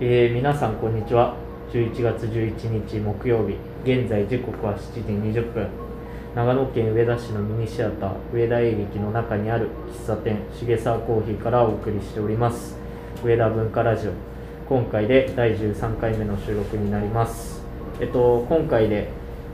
[0.00, 1.36] えー皆さんこんにちは。
[1.72, 3.56] 11月11日木曜日。
[3.84, 5.68] 現在時刻は7時20分。
[6.34, 9.68] 長野県上田市のミニシアター上田映劇の中にある
[10.04, 12.76] 喫茶店重沢コーヒーからお送りしております。
[13.22, 14.12] 上田文化ラジオ。
[14.68, 17.62] 今回で第13回目の収録になります。
[18.00, 19.10] えっと今回で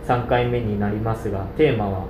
[0.06, 2.06] 3回目になりますがテーマは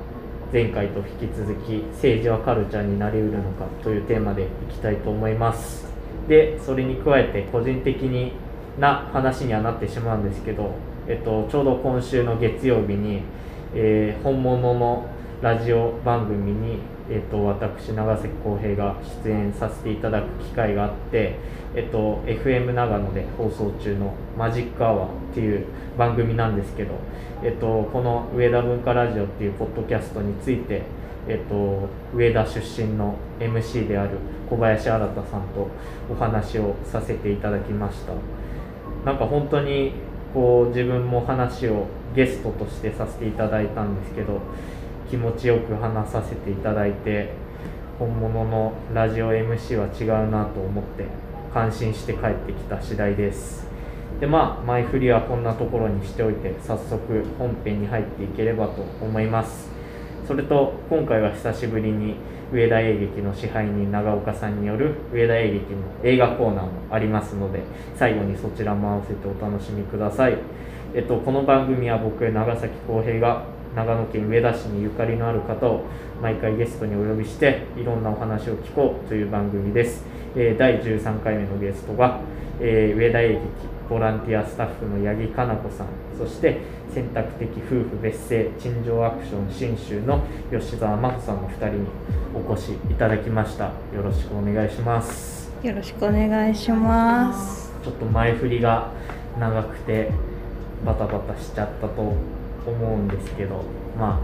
[0.52, 5.99] 前回と引き続き政治はカルチャーになりうるのかというテーマでいきたいと思います。
[6.28, 8.32] でそれに加えて個人的に
[8.78, 10.72] な話にはなってしまうんですけど、
[11.08, 13.22] えっと、ちょうど今週の月曜日に、
[13.74, 15.06] えー本物の
[15.42, 21.36] ラジオ番組に、えっと、私長崎浩平が出演させていただく機会があって、
[21.74, 25.64] えっと、FM 長野で放送中の「マジックアワー」っていう
[25.96, 26.92] 番組なんですけど、
[27.42, 30.82] えっと、この「上田文化ラジオ」っていうポッドキャストについて
[31.28, 34.10] えっと、上田出身の MC である
[34.48, 35.08] 小林新さん
[35.54, 35.68] と
[36.10, 38.12] お話をさせていただきました。
[39.04, 39.92] なんか本当に
[40.34, 44.40] こう自分も話をゲストとしてさせていただいたんですけど
[45.10, 47.30] 気持ちよく話させていただいて
[47.98, 51.06] 本物のラジオ MC は違うなと思って
[51.52, 53.66] 感心して帰ってきた次第です。
[54.20, 59.69] でまあ前振りはこんなところにしておいて早速本編に入っていければと思います。
[60.30, 62.14] それと今回は久しぶりに
[62.52, 67.62] 上田映劇の支配人長岡さんによる上田映劇の映画コーナーもありますので
[67.96, 70.38] 最後にそちらも合わせてお楽しみください、
[70.94, 73.42] えっと、この番組は僕長崎浩平が
[73.74, 75.82] 長野県上田市にゆかりのある方を
[76.22, 80.04] 毎回ゲストにお呼びしていろんなお話を聞こうという番組です、
[80.36, 82.20] えー第13回目のゲストが、
[82.60, 86.60] えー上田映劇ボランティアスタッフの八木かな子さんそして
[86.94, 91.86] 選択的夫婦別姓陳情アクション新州の吉澤真帆さんの2人に
[92.32, 93.64] お越しいただきました。
[93.94, 95.50] よろしくお願いします。
[95.62, 97.72] よろしくお願いします。
[97.84, 98.90] ちょっと前振りが
[99.38, 100.10] 長くて
[100.84, 102.16] バタバタしちゃったと思
[102.66, 103.62] うんですけど
[103.98, 104.18] まあ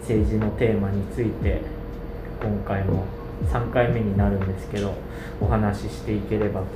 [0.00, 1.60] 政治のテーマについて
[2.40, 3.04] 今回も
[3.50, 4.94] 3回目になるんですけど
[5.40, 6.66] お話ししていければと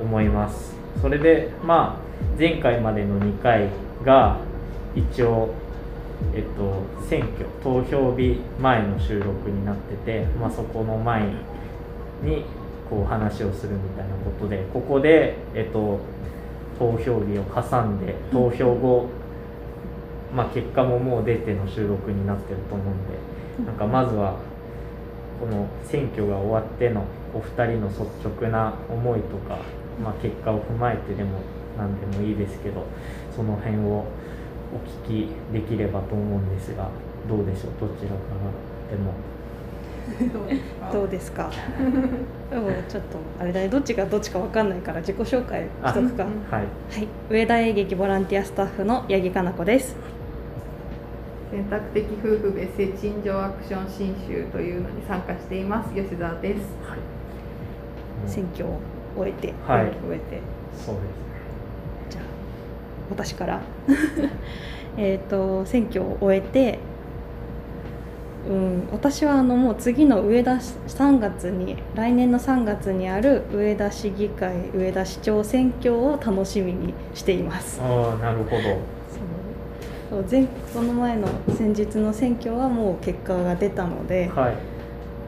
[0.00, 3.68] 思いますそれでまあ前回までの2回
[4.04, 4.38] が
[4.94, 5.54] 一応
[6.34, 11.26] えっと、選挙投票日前の収録になってて、まあ、そこの前
[12.22, 12.44] に
[12.88, 15.98] こう話をするみたいなことでここで、えっと、
[16.78, 19.08] 投票日を挟んで投票後、
[20.34, 24.36] まあ、結果ももう出ての収録になってると思うんでなんかまずは
[25.40, 27.04] この選挙が終わっての
[27.34, 29.58] お二人の率直な思いとか、
[30.02, 31.40] まあ、結果を踏まえてでも
[31.76, 32.84] 何でもいいですけど
[33.34, 34.04] その辺を
[34.74, 36.88] お聞きできればと思うんですが
[37.28, 37.88] どうでしょう？
[37.88, 38.14] どちらか
[38.90, 39.12] らでも。
[40.92, 41.48] どうですか？
[42.50, 46.24] でもちょっとあれだね、どっちがどっちかわかんないから自己紹介しとくか。
[46.24, 46.32] はい。
[46.52, 46.66] はい、
[47.30, 49.94] 上田映劇ボランティアスタッフの八木かな子です。
[51.52, 56.60] 選択的夫婦別姓陳情アクション新州というのに参加しています吉澤です。
[56.88, 56.98] はい。
[58.26, 58.80] 選挙を
[59.16, 60.40] 終えて、はい終えて、
[60.76, 61.08] そうですね
[62.10, 62.24] じゃあ
[63.10, 63.60] 私から。
[64.98, 66.78] えっと選挙を終えて。
[68.48, 77.80] うん、私はあのもう次の上田市3月に来年の3月にある上田市議会上田市長選挙を楽しみにしています。
[77.80, 78.62] ああなるほど
[80.10, 84.54] そう前その前の先日の選挙はもう結果が出たので、はい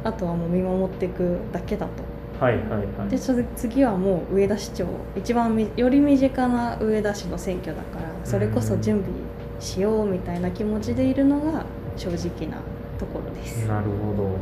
[0.05, 1.93] あとはもう見守っていくだけだと
[2.41, 2.69] はいはい
[2.99, 3.09] はい。
[3.09, 4.87] でそれ次はもう上田市長。
[5.17, 9.13] 一番みより身近な上田市の選挙だからそれこそ準備
[9.61, 11.65] しようみたいな気持ちでいるのが
[11.97, 12.59] 正直な
[12.99, 13.67] ところです。
[13.67, 14.37] なるほど。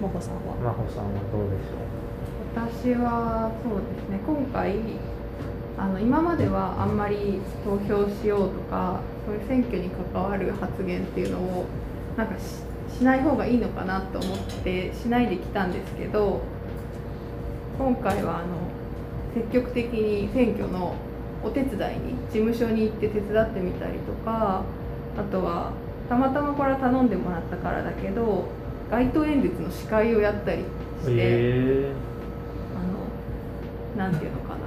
[0.00, 1.94] 真帆さんは、真帆さんはどうでしょ
[2.56, 4.20] 私はそうですね。
[4.26, 4.76] 今回
[5.76, 11.66] あの今まではあんまり投票しようとかそういう選挙に関わる発言っていうのを
[12.16, 12.64] なんかし
[12.96, 16.42] しない方がいいのかなと思ってしないできたんですけど
[17.78, 18.56] 今回はあの
[19.34, 20.94] 積極的に選挙の
[21.42, 24.64] お手伝いに事務所に行って手伝ってみたりとか
[25.18, 25.72] あとは
[26.08, 28.46] たまたまこれは頼んでもらったからだけど
[28.90, 31.14] 街頭演説の司会をやったりうして。
[31.16, 31.92] へ
[33.96, 34.58] あのなんていうのかな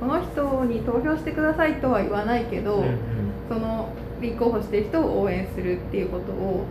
[0.00, 3.88] この人に投票してくださいとは言わないけど、えうんうんその
[4.20, 6.64] 立候補してる人を応援するっていうことを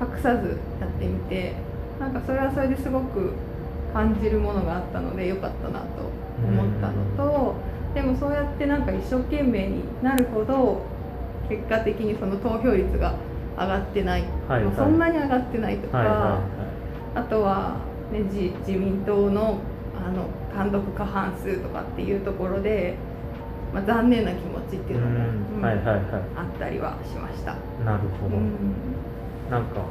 [0.00, 1.54] 隠さずやってみて
[2.00, 3.32] なんかそれはそれですごく
[3.92, 5.86] 感じるものがあったので良かったなと
[6.44, 7.54] 思ったのと、
[7.94, 10.82] でもそうやってなんか一生懸命になるほど
[11.48, 13.14] 結果的にその投票率が
[13.56, 14.76] 上がってない、はいはい。
[14.76, 15.98] そんなに上がってないとか。
[15.98, 16.40] はいは
[17.12, 17.78] あとは、
[18.12, 19.58] ね、自自民党の
[19.98, 22.96] あの単独過半数とかっていうところで
[23.72, 25.56] まあ、残念な気持ちっていうのも、うん。
[25.56, 25.84] うんはいはい。
[25.86, 27.52] はあったりはしました。
[27.52, 28.50] いなるほど、うん。
[29.50, 29.82] なんか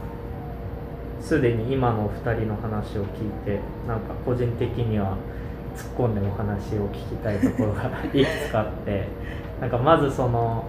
[1.21, 5.17] すでに今のお二人の話を聞いてなんか個人的には
[5.75, 9.07] 突っ込んでお話を聞きたいところが いくつかあって
[9.61, 10.63] なんかまずその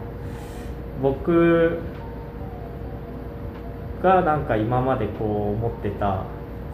[1.03, 1.79] 僕
[4.03, 6.25] がなんか今までこう思ってた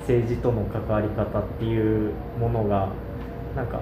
[0.00, 2.88] 政治との関わり方っていうものが
[3.56, 3.80] なんか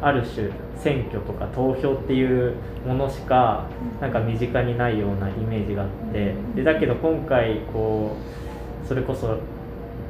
[0.00, 2.54] ある種選挙とか投票っていう
[2.86, 3.64] ものしか
[4.00, 8.45] なんか身近にないようなイメージがあってでだけど今回こう
[8.86, 9.38] それこそ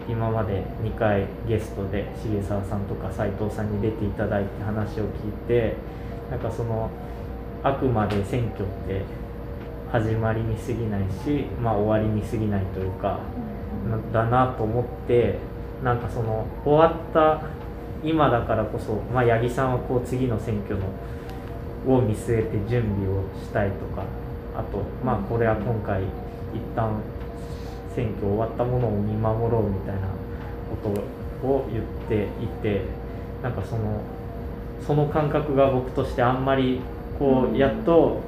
[0.09, 5.75] 今まで2回ゲストで重沢さんとか斉藤さんに出ていただいて話を聞いて
[6.31, 6.91] なんかその
[7.63, 9.03] あくまで選挙って
[9.91, 13.21] 始まりに過ぎないし、まあ、終わりに過ぎないというか
[14.13, 15.39] だなと思って
[15.83, 17.43] なんかその終わった
[18.05, 20.87] 今だからこそ、まあ、八木さんはこう次の選挙の
[21.87, 24.03] を見据えて準備をしたいとか
[24.57, 26.07] あとまあこれは今回一
[26.75, 27.01] 旦
[27.97, 30.03] 選挙終わったものを見守ろうみたいな
[30.71, 30.91] こ
[31.43, 32.83] とを言っていて
[33.43, 34.03] なんかその
[34.87, 36.81] その感覚が僕としてあんまり
[37.19, 38.21] こうやっと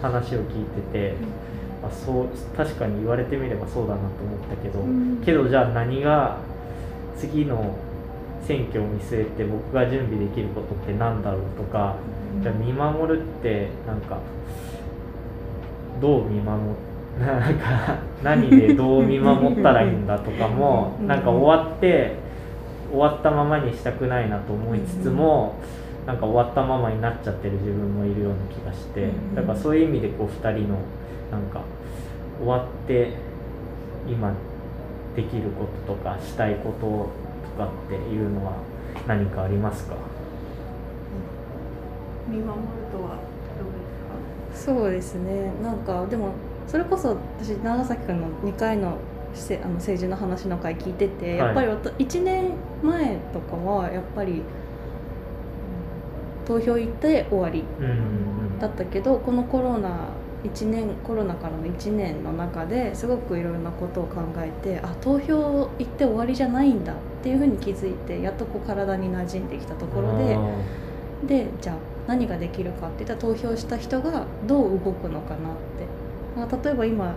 [0.00, 1.14] 話を聞いてて、
[1.82, 5.22] あそう確かに言われてみればそうだなと思ったけど、うん。
[5.24, 6.38] けどじゃあ何が
[7.18, 7.76] 次の
[8.46, 11.96] 選挙を見据えて僕が準備できることって何だろうとか、
[12.40, 14.20] じゃあ見守るってなんか
[16.00, 16.74] どう見守っ
[17.18, 21.06] なんか何でどう見守ったらいいんだとかもうん。
[21.08, 22.14] なんか終わって
[22.90, 25.56] 終わったままにしたくないなと思いつつも
[26.06, 29.34] なんか終わったままになっちゃってる自分もいるような気がしてうん。
[29.34, 30.78] だからそういう意味でこう2人の
[31.30, 31.60] なんか
[32.38, 33.12] 終わって
[34.08, 34.32] 今
[35.16, 36.86] できることとかしたいこと
[37.58, 38.52] とかっていうのは
[39.06, 39.96] 何かありますか？
[42.28, 42.54] 見守る
[42.92, 43.72] とはどう
[44.54, 44.72] ですか？
[44.76, 45.50] そうですね。
[45.62, 46.32] なんかでも
[46.68, 48.98] それこそ私長崎君の2回の
[49.34, 51.38] せあの政治の話の回聞いてて、はい。
[51.38, 54.42] やっぱりわた1年前とかはやっぱり
[56.46, 60.08] 投票行って終わりうんだったけどこのコロナ
[60.44, 71.76] 1年コロナからの1年の中ですごくいろんなことを考えてあ投票行って終わりじゃないんだっていうふうに気づいてやっとこう体に馴染んできたところであでじゃあ
[72.06, 75.97] 何ができるかって言ったら投票した人がどう動くのかなって
[76.36, 77.08] まあ例えば今あ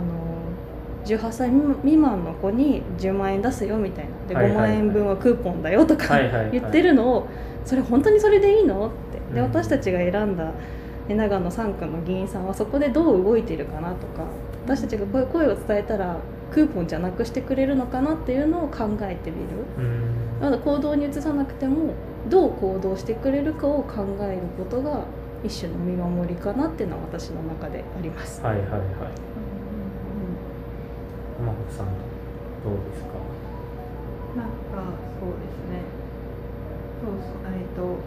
[0.00, 1.50] の18歳
[1.82, 4.10] 未満の子に10万円出すよみたいな。
[4.28, 4.70] で5はいはいはい。
[4.70, 6.18] 万円分はクーポンだよとか
[6.50, 7.26] 言ってるのを
[7.64, 8.86] それ本当にそれでいいの？
[8.86, 9.34] って。
[9.34, 9.46] でうん。
[9.46, 10.44] 私たちが選んだ
[11.08, 14.24] ね長野3区の議員さんはそこでどう動いてるかなとか。
[14.66, 16.16] 私たちがこういう声を伝えたら
[16.50, 19.42] クーポンじゃなくしてくれるのかなっていうのを考えてみる。
[19.78, 20.00] うん。
[20.40, 21.92] まだ行動に移さなくても
[22.30, 25.00] どう行動してくれるかを考えることが
[25.44, 28.42] 一種の見守りかなっていうのは私の中であります。
[28.42, 28.80] はいはいはい。
[31.38, 31.86] 浜北さん
[32.64, 33.18] どうですか？
[34.36, 34.54] なんか
[35.20, 35.84] そうですね。
[37.04, 37.98] そうそうえっと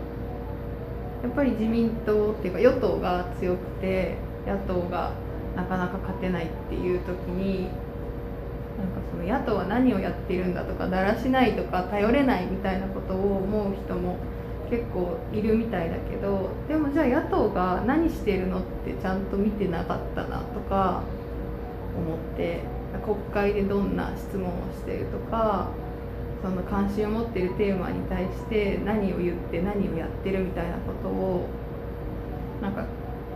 [1.28, 4.16] やっぱり自民党っていうか与党が強くて
[4.48, 5.12] 野党が
[5.56, 7.64] なかなか勝てないっていう時に
[8.78, 14.18] なんかその野党は何をやってるんだとかだらしないとか頼れないみたいなことを思う人も
[14.70, 21.04] 結構いるみたいだけどでもじゃあ野党が何してるのってちゃんと見てなかったなとか
[21.96, 22.62] 思って
[23.04, 25.70] 国会でどんな質問をしてるとか
[26.42, 31.48] その関心を持っているテーマに対して何を言って何をやってるみたいなことを
[32.62, 32.86] なんか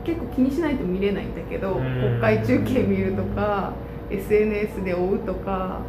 [0.04, 2.20] 結構気にしないと見れないんだけどうん。
[2.20, 3.74] 国会中継見るとか
[4.10, 5.80] SNS で追うとか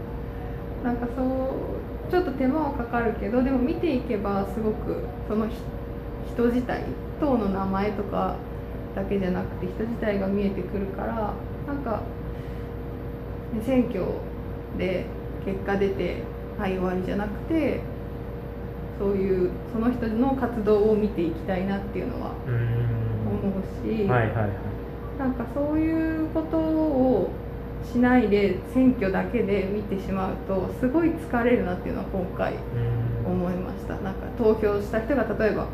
[0.84, 1.71] なんかそう
[2.12, 5.56] ちょっと手間はかかるけどでも見ていけばすごくその人
[6.34, 6.84] 人自体
[7.18, 8.36] 党の名前とか
[8.94, 11.32] だけじゃなくて人自体が見えてくるから
[11.66, 12.02] なんか
[13.54, 14.04] で選挙
[14.76, 15.06] で
[15.46, 16.22] 結果出て
[16.58, 17.80] はい終わりじゃなくて
[18.98, 22.92] そういうその人の活動を見ていきたいなっていうのはうん。
[23.32, 24.50] 思うし、はいはいはい。
[25.18, 27.30] なんかそういうことを
[27.84, 33.32] しないで選挙だけで見てしまうとすごい疲れるなっていうのは今回うん。
[33.32, 33.96] 思いました。
[33.96, 35.66] なんか投票した人が例えば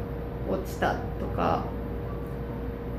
[0.48, 1.64] 落ちたとか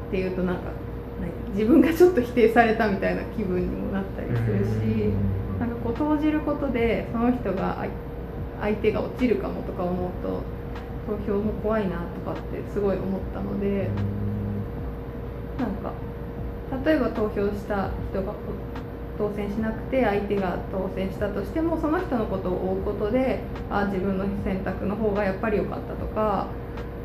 [0.08, 0.72] っていうとなんか
[1.20, 5.14] 何自分がちょっと否定されたみたいな気分にもなったりするし
[5.60, 7.92] なんかこう投じることでその人が相
[8.62, 10.42] 相手が落ちるかもとか思うと
[11.08, 13.90] 投票も怖いなとかってすごい思ったので
[15.58, 15.94] なんか
[16.86, 18.34] 例えば投票した人がこ
[19.20, 26.48] 当選しなくて相手が当選したとしてもその人のことを追うことであ自分の選択の方がやっぱり良かったとか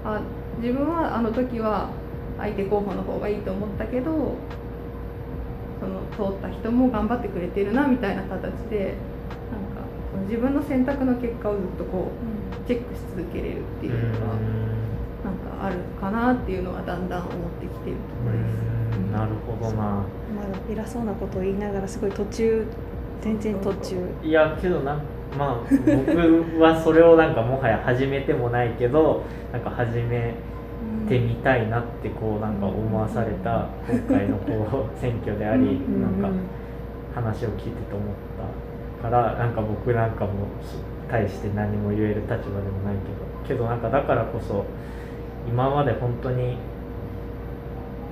[0.04, 0.20] あ
[0.60, 1.90] 自分はあの時は
[2.38, 4.36] 相手候補の方がいいと思ったけど
[5.80, 5.86] そ
[6.22, 8.94] の通った人も頑張ってくれてるなみたいな形で
[9.50, 14.26] なんかその自分の選択の結果をずっとこうチェックし続けれるっていうのが
[15.24, 18.98] なんかあるかなっていうのはだんだん思ってきてるところです。
[18.98, 19.12] うん。
[19.12, 20.04] なるほどな
[20.44, 22.66] まだ偉そうなことを言いながらすごい途中
[23.22, 23.96] 全然途中。
[24.22, 25.00] いやけどなん
[25.38, 30.34] まあ僕はそれをなんかもはや始めてもないけどなんか始め
[31.08, 36.28] てみたいなってこうなんか思わされた今回のこう選挙でありうんなんか
[37.14, 38.08] 話を聞いてて思っ
[39.00, 40.32] たからなんか僕なんかも
[41.10, 42.96] 対して何も言える立場でもない
[43.46, 44.64] けどけどなんかだからこそ
[45.48, 46.58] 今まで本当に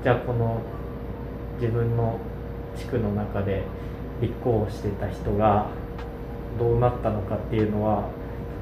[0.02, 0.60] じゃあこの
[1.60, 2.18] 自分の
[2.76, 3.62] 地区の中で
[4.20, 5.66] 立候補してた人が
[6.58, 8.08] どうなったのかっていうのは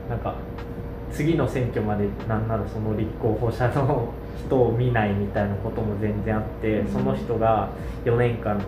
[0.09, 0.35] なんか
[1.13, 7.69] 次の選挙までなんならその立候補者の人を見ないみたいなことも全然あってその人が
[8.05, 8.61] 4年間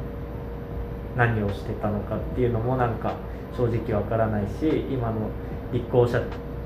[1.16, 3.14] 何をしてたのかっていうのもなんか
[3.56, 5.30] 正直わからないし今の
[5.72, 6.20] 立候補者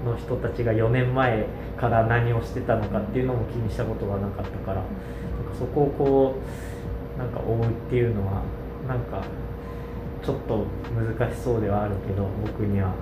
[0.05, 1.47] の人たちが4年前
[1.77, 4.87] から何をしてたのかっていうのも気にしたことがなかったからなんか
[5.59, 6.76] そこをこう
[7.19, 8.43] なんか追うっていうのは
[8.87, 9.23] なんか
[10.23, 12.93] ちょっと難しそうではあるけど僕には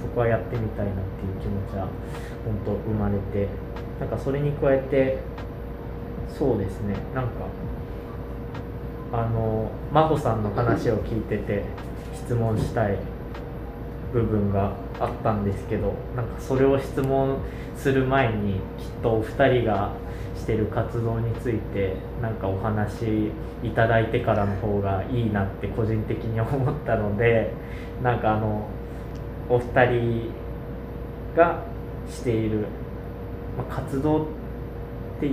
[0.00, 1.88] そこはやってみたいなっていう気持ちは
[2.44, 3.48] 本当生まれて
[4.00, 5.18] なんかそれに加えて
[6.28, 7.30] そうですねなんか
[9.12, 11.64] あの真帆さんの話を聞いてて
[12.14, 12.98] 質問したい
[14.12, 17.38] 部分があったんですけどなんかそれを質問
[17.76, 18.60] する前にきっ
[19.02, 19.92] とお二人が
[20.48, 23.28] してる活動についてなんかお話
[23.62, 27.52] いただいてからの方がいいなって個人的に思ったので
[28.02, 28.66] なんかあの
[29.50, 30.30] お二人
[31.36, 31.60] が
[32.08, 32.60] している、
[33.58, 34.24] まあ、活動っ
[35.20, 35.30] て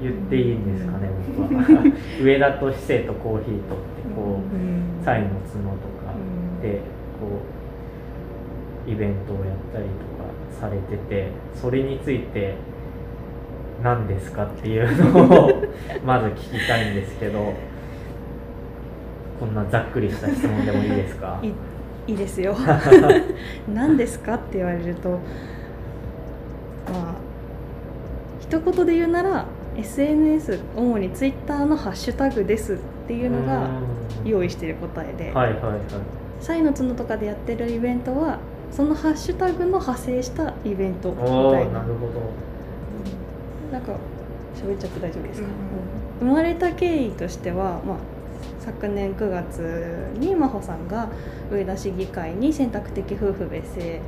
[0.00, 1.82] 言っていいんですかね僕は。
[2.22, 6.14] 上田と市政とコーヒーとってこうサイの角とか
[6.62, 6.78] で
[7.18, 7.26] こ
[8.86, 9.90] うイベントをやったりと
[10.22, 12.54] かされててそれについて
[13.82, 15.50] 何ですかっていうのを
[16.04, 17.54] まず聞きたいんですけど
[19.38, 21.40] こんなざっくりした質問でもいいですか？
[21.42, 21.48] い
[22.10, 22.54] いいですよ。
[23.72, 25.18] 何ですかって言われるとまあ
[28.40, 29.44] 一言で言うなら
[29.76, 33.68] SNS 主に Twitter のハッシュタグですっていうのが
[34.24, 35.78] 用意している答えで、はいはいはい。
[36.40, 38.38] サイの角とかでやってるイベントは
[38.70, 41.60] そのハッシュタグの派生したイベントみたおいな。
[41.64, 42.12] ーなるほど
[43.70, 43.92] なんか
[44.54, 47.96] 喋っちゃって大丈夫ですか、うん生まれた経緯としては、まあ、
[48.58, 51.08] 昨年9月に真帆さんが
[51.50, 54.00] 上田市議会に選択的夫婦別姓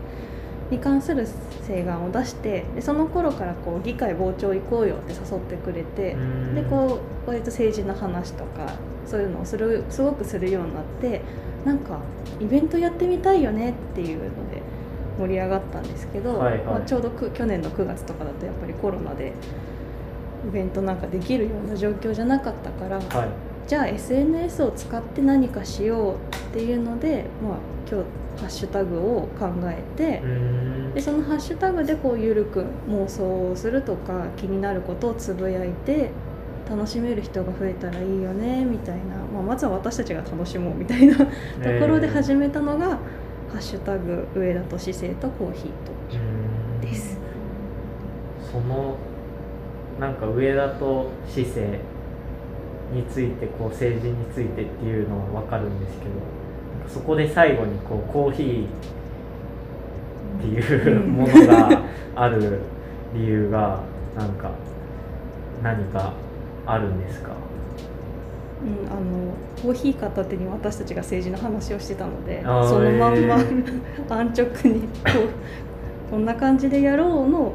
[0.70, 1.26] に関する
[1.66, 6.54] 請願を出してでその頃からこう議会傍聴行こうよって誘ってくれてうん。
[6.54, 8.74] でこう割と政治の話とか
[9.06, 11.22] そういうのをするすごくするようになって
[11.64, 11.98] なんか
[12.40, 14.51] イベントやってみたいよねっていうので
[15.22, 16.64] 盛り上がったんですけど、はいはい。
[16.64, 19.32] まあ、ちょうどく去年の9月とかだとやっぱりコロナで
[20.48, 23.28] イベントなんかできるような状況じゃなかったから、はい。
[23.66, 26.18] じゃあ SNS を使って何かしようっ
[26.52, 27.58] ていうので、まあ、
[27.90, 28.06] 今日
[28.40, 30.94] ハッシュタグを考えてう、ん。
[30.94, 36.10] でそのハッシュタグでこう緩く妄想をするとか気になることをつぶやいて
[36.68, 41.24] 楽しめる人が増えたらいいよねみたいな、まあ、まずは私たちが楽しもうみたいな と
[41.80, 42.98] ころで始めたのが
[43.52, 45.72] 「ハッシュタグ上田と市政とコーヒーと」
[46.86, 47.18] です。
[48.50, 48.96] その
[50.00, 51.78] なんか上田と市政
[52.94, 56.10] についてこう政治についてっていうのは分かるんですけど
[56.88, 58.66] そこで最後にこうコーヒー
[60.38, 61.82] っていうものが
[62.16, 62.58] ある
[63.14, 63.80] 理由が
[64.16, 64.50] なんか
[65.62, 66.12] 何か
[66.66, 67.30] あるんですか？
[68.62, 73.44] うん、あのコーヒー片手に私たちが政治の話をしてたのでそのまんま、え
[74.08, 74.86] 安直にこ
[76.08, 77.52] うこんな感じでやろうの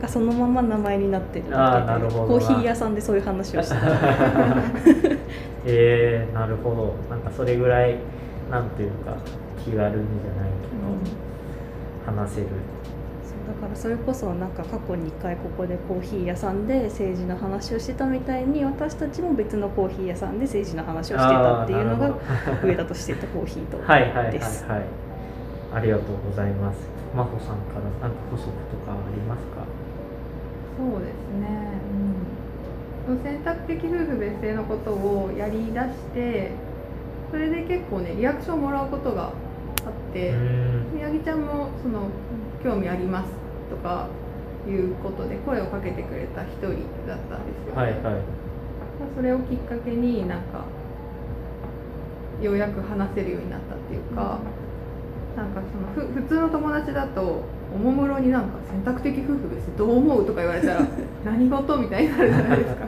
[0.00, 3.80] がそのまま名前になってるコーヒー屋さんでそういう話をしてた。
[5.66, 6.94] えー、なるほど。
[7.10, 7.96] なんかそれぐらい
[8.50, 9.14] なんていうか
[9.62, 10.50] 気軽にじゃない
[12.06, 12.46] けど、話せる
[13.50, 22.14] だからそれこそなんか過去に1回ここでコーヒー屋さんで政治の話をしてたみたいに私たちも別のコーヒー屋さんで政治の話をしてたっていうのが
[22.62, 24.32] 上田としてたコーヒーとはいはいはいはい。
[24.32, 24.64] です。
[24.64, 26.78] ありがとうございます。
[27.12, 28.52] 真帆さんから何か補足と
[28.86, 29.64] かありますか？
[30.78, 31.48] そうですね、
[33.08, 36.52] うん、選択的夫婦別姓のことをやりだして
[37.30, 39.32] それで結構ねリアクションをもらうことがあっ
[40.12, 40.94] て、うん。
[40.94, 42.08] 宮城ちゃんもその
[42.62, 43.39] 興味あります
[43.70, 44.08] とか
[44.68, 48.22] いうことで声をかけてくれた一人だったんですよ、はいはい。
[49.16, 50.64] それをきっかけになんか
[52.42, 54.38] ようやく話せるようになったっていうか、
[55.36, 55.62] なんか
[55.94, 59.76] そのふ普通の友達だとおもむろになんか選択的夫婦です。
[59.76, 60.80] どう思うとか言われたら
[61.24, 62.86] 何事みたいになるじゃないですか。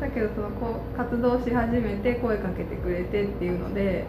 [0.00, 4.04] だけどそのこう活動し始めて声かけてくれてっていうので、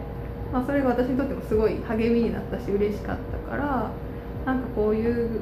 [0.52, 3.90] まあ、それが私にとってもすごい励みになったし嬉しかったから
[4.44, 5.40] なんかこういう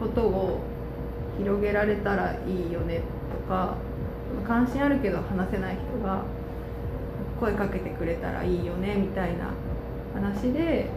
[0.00, 0.60] ことを
[1.38, 3.00] 広げられたらいいよね
[3.30, 3.76] とか
[4.46, 6.22] 関心あるけど話せない人が
[7.38, 9.50] 声かけてくれたらいいよねみたいな
[10.14, 10.88] 話で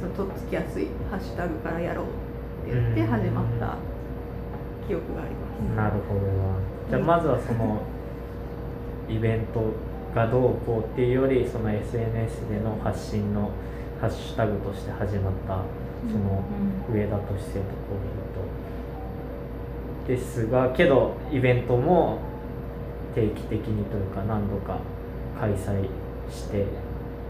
[0.00, 3.76] そのとっつきやすいハッシュタグからやろうって言って始まった
[4.86, 5.76] 記憶があります。
[5.76, 6.58] なるほどな。
[6.88, 7.82] じゃあまずはその
[9.08, 9.72] イベント
[10.14, 13.50] がどうこうっていうよりその SNS での発信の
[14.00, 15.62] ハッシュタグとして始まった
[16.06, 16.44] その
[16.92, 20.14] 上田としてとコーヒーと。
[20.14, 22.18] ですがけどイベントも
[23.14, 24.78] 定期的にというか何度か
[25.38, 25.84] 開催
[26.30, 26.66] して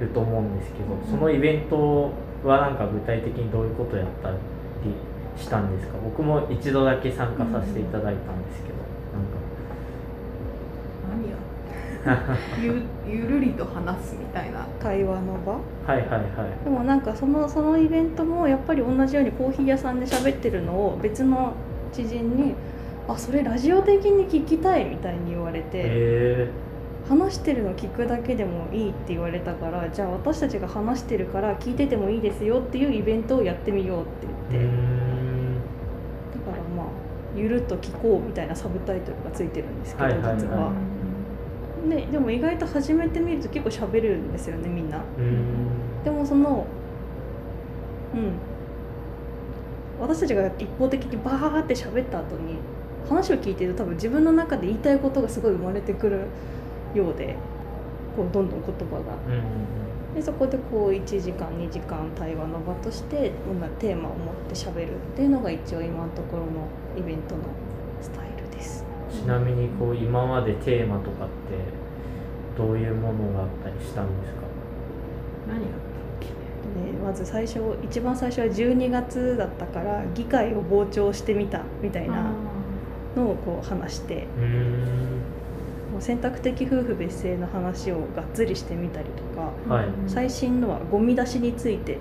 [0.01, 2.13] ると思うんですけど、うんそのイベント
[2.45, 4.37] はなんか具体的にどういうことをやったり
[5.37, 5.99] したんですか？
[6.05, 8.75] 僕も一度だけ参加させていただいたんですけど、
[11.11, 11.37] 何や
[12.61, 14.67] ゆゆるりと話すみたいな。
[14.81, 15.53] 会話の場？
[15.87, 16.65] はいはいはい。
[16.65, 21.53] でもなんかそのそのイベントもやっぱり同じようにコーヒー屋さんで喋ってるのを別の
[21.93, 22.55] 知人に
[23.09, 26.49] 「あそれラジオ的に聞きたい」みたいに言われてへ
[27.09, 34.11] 話してるの聞くだけでもいいって言われたからじゃあ私たちが話してるから聞いててもいいですよっていうイベントをやってみようって
[34.51, 34.69] 言って。
[34.69, 35.55] ん。
[36.45, 36.87] だからまあ
[37.35, 40.37] ゆるっと聞こうみたいなサブタイトルがついてるんですけどはいはいはい。
[40.37, 40.73] 実は。
[41.89, 45.01] ででも意外と始めてみると結構喋るんですよねみんな。
[46.05, 46.67] でもその
[48.15, 48.33] うん
[50.01, 52.57] 私たちが一方的にバーって喋った後に
[53.09, 56.27] 話を聞いてると多分自分の中で言いたいことがすごい生まれてくる
[56.95, 57.35] ようで
[58.17, 59.17] こうどんどん言葉が
[60.15, 67.43] でそこでこう1時間2時間対話の場としてどんなテーマを持って喋るっていうのが一応今のところのイベントの。
[69.11, 71.33] ちなみにこう今までテーマとかって
[72.57, 74.41] どういうものがあったりしたんですか？
[75.49, 75.71] 何やっ
[76.69, 82.31] でまず最初一番最初は12月だったから議会を傍聴してみたみたいたな
[83.17, 84.27] のをこう話して
[85.91, 89.23] もう選択的夫婦別姓の話をがっつりしてみたりと
[89.69, 89.89] かはい。
[90.07, 91.97] 最新のはゴミ出しについて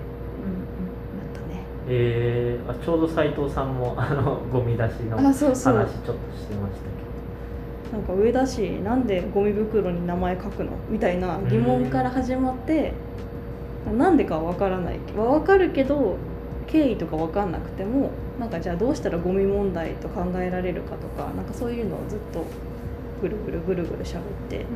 [1.90, 6.12] えー、あちょうど斉藤さんもあの ゴミ出しのあ話ちょっとしてました
[7.90, 10.72] けなんか上田市なんでゴミ袋に名前書くの？
[10.90, 12.92] みたいな疑問から始まって
[13.96, 14.98] なんでかは分からない。
[15.16, 16.16] 分かるけど
[16.66, 22.44] 経緯とか分かんなくてもなんかじゃあどうしたらゴミ問題と考えられるかとかなんかそういうのをずっと
[23.22, 24.20] ぐるぐるぐるぐる喋っ
[24.50, 24.66] て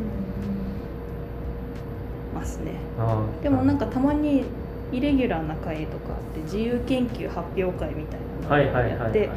[2.35, 2.72] ますね。
[3.42, 4.44] でもなんかたまに
[4.92, 9.31] イレギュラーな会とかあって自由研究発表会みたいなはいのをやって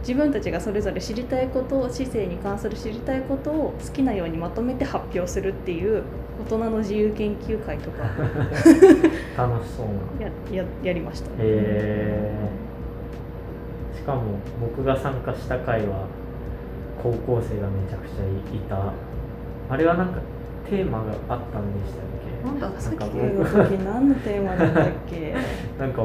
[0.00, 6.04] 自分たちがそれぞれ知りたいことを市政に関する知りたいことを好きなようにまとめて発表するっていう
[6.40, 8.04] 大人の自由研究会とか
[9.36, 9.86] 楽しそう
[10.20, 10.26] な。
[10.26, 11.36] やややりましたね。
[11.40, 14.22] えー、しかも
[14.60, 16.06] 僕が参加した回は
[17.02, 18.22] 高校生がめちゃくちゃ
[18.54, 18.92] いた。
[19.68, 20.20] あれはなんか
[20.70, 22.15] テーマがあったんでしたっけ？
[22.46, 25.34] なんださっきの時何のテーマだったっけ？
[25.78, 26.02] なんか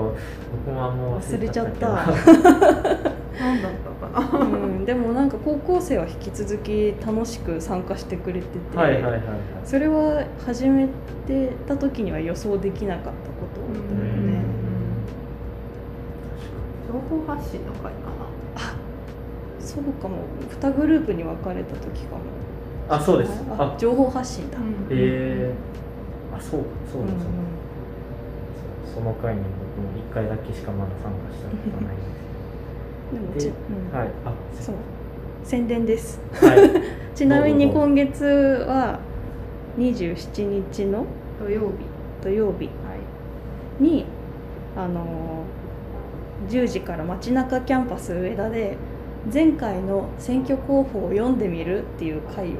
[0.65, 1.87] 僕もあんま忘れちゃった。
[1.87, 3.71] 何だっ
[4.11, 4.37] たか。
[4.39, 9.21] なうん、でもなんか高校生は引き続き楽しく参加してくれてて、はいはいはいはい。
[9.63, 10.87] それは始め
[11.27, 13.13] てた時には予想できなかったこ
[13.53, 13.61] と。
[13.61, 14.27] だようん。
[14.33, 14.41] ね。
[16.87, 16.93] 情
[17.25, 18.11] 報発信の会か
[19.59, 20.17] そうかも。
[20.59, 22.21] 2グループに分かれた時かも。
[22.89, 23.41] あそうです。
[23.57, 23.79] ああ。
[23.79, 25.90] 情報発信だ、な、えー、
[26.37, 27.07] あそうかそううん。
[27.07, 32.21] だそうだ、その回に僕も1回だけしかまだ参加したことないんです
[33.13, 33.53] でもち、で
[33.91, 33.97] うん。
[33.97, 34.75] はいあそう。
[35.43, 36.19] 宣伝です。
[36.33, 36.59] はい。
[37.15, 38.23] ちなみに今月
[38.67, 38.99] は
[39.77, 41.05] 27日の
[41.39, 41.85] 土曜日。
[42.21, 42.65] 土曜日。
[42.65, 42.71] は
[43.79, 43.83] い。
[43.83, 44.05] に
[44.75, 45.61] あのー
[46.49, 48.75] 10時から街中キャンパス上田で
[49.31, 52.55] 前回の選挙候補を読んでみるっていう会を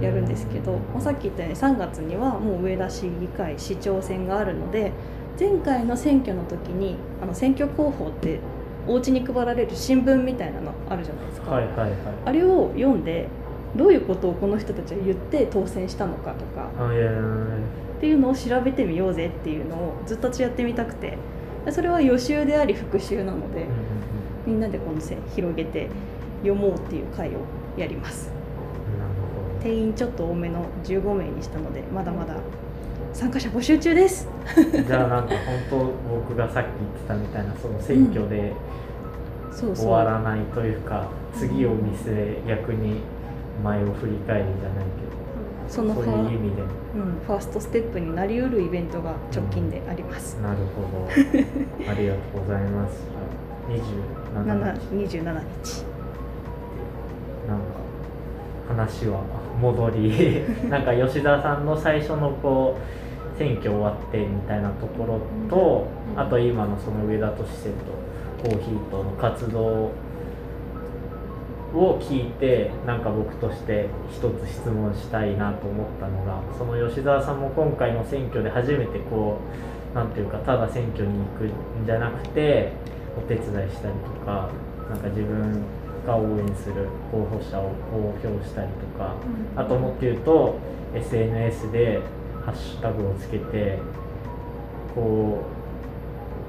[0.00, 4.92] やるんですけど、まあ、さっき言ったように3月にはもう上田市議会市長選があるので
[5.38, 8.40] 前回の選挙の時にあの選挙候補って
[8.86, 11.96] お家に配られる新聞みたいなのあるじゃないですか、はいはいはい。
[12.24, 13.28] あれを読んで
[13.76, 21.18] どういうことをこの人たちは言って当選したのかとかっていうのを調べてみようぜっていうのをずっとやってみたくて
[21.64, 23.83] でそれは予習であり復習なのでうんうん
[24.46, 25.88] みんなでこの線広げて
[26.38, 27.40] 読もうっていう会を
[27.76, 28.30] やります。
[29.62, 32.36] 定員ちょっと多めの15名にしたのでまだまだ
[33.14, 34.28] 参加者募集中です。
[34.54, 35.76] じゃあなんか本当
[36.26, 38.52] 僕がさっき言ってたみたいなその選挙で
[39.50, 39.86] そうそう。
[39.86, 43.00] 終わらないというか、次を見据え逆に
[43.62, 45.14] 前を振り返りじゃないけど
[45.68, 46.62] そうそのファいう意味で。
[46.62, 51.08] うん、ファーストステップになりうるイベントが直近であります、なるほど。
[51.08, 53.13] ありがとうございます
[53.68, 55.84] 27 7日27日。
[57.48, 57.64] なんか
[58.68, 59.20] 話は
[59.60, 62.76] 戻り なんか吉田さんの最初のこ
[63.34, 66.20] う選挙終わってみたいなところと、うん。
[66.20, 67.70] あと今のその上田敏生
[68.48, 69.90] とコーヒーとの活動
[71.74, 79.38] を聞いてなんか僕として一つ質問したいなと思ったのがその吉澤さんも今回の選挙で初めてこ
[79.92, 81.44] うなんていうかただ選挙に行く
[81.82, 82.72] んじゃなくて
[83.16, 84.50] お手伝いしたりとか
[84.90, 85.62] なんか自分
[86.06, 89.14] が応援する候補者を公表したりとか
[89.56, 90.58] あともっと言うと
[90.94, 92.00] SNS で
[92.44, 93.78] ハッシュタグをつけて
[94.94, 95.42] こ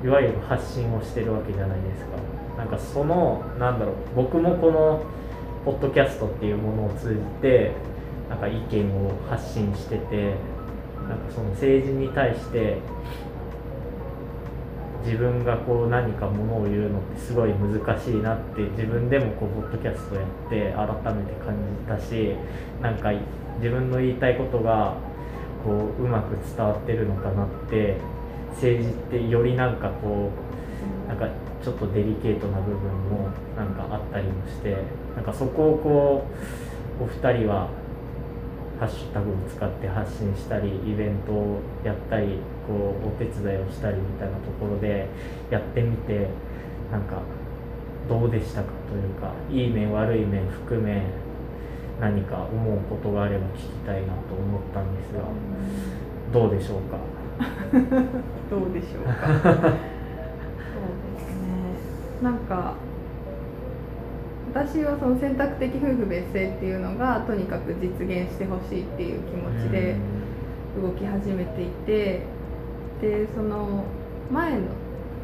[0.03, 2.17] ういわゆる発信をしてるわけじゃないですか。
[2.57, 5.03] なんかそのなんだろう僕もこの
[5.65, 7.71] ポッドキャストっていうものを通じて
[8.29, 10.35] なんか意見を発信してて
[11.09, 12.77] なんかその政治に対して
[15.05, 22.35] 自分がこう何かものを言うのってすごい難しいなって自分でもこうポッドキャストやって改めて感じたし
[22.81, 23.11] なんか
[23.57, 24.95] 自分の言いたいことが
[25.63, 27.97] こううまく伝わってるのかなって
[28.55, 31.27] 政治ってよりなんかこうなんか
[31.63, 34.75] ちょっとデリケートな部分もなんかあったりもして
[35.15, 36.27] なんかそこをこ
[36.99, 37.69] うお二人は
[38.79, 45.07] ハッシュタグを使って発信したりイベントをやったりこうお手伝いをしたりみたいなところで
[45.49, 46.27] やってみて
[46.91, 47.21] なんか
[48.09, 51.03] どうでしたかというかいい面悪い面含め
[51.99, 55.21] 何か思うことがあれば聞きたいなと思ったんですが
[56.33, 56.97] どうでしょうか？
[58.49, 59.27] どうでしょうか？
[59.43, 59.75] そうですね。
[62.21, 62.73] なんか
[64.53, 69.95] 私はその選択的夫婦別姓っていうのがとにかく実現してほしいっていう気持ちで
[70.81, 72.21] 動き始めていて
[73.05, 73.83] でその
[74.31, 74.61] 前の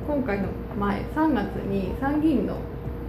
[0.08, 2.54] 今回の前3月に参議院の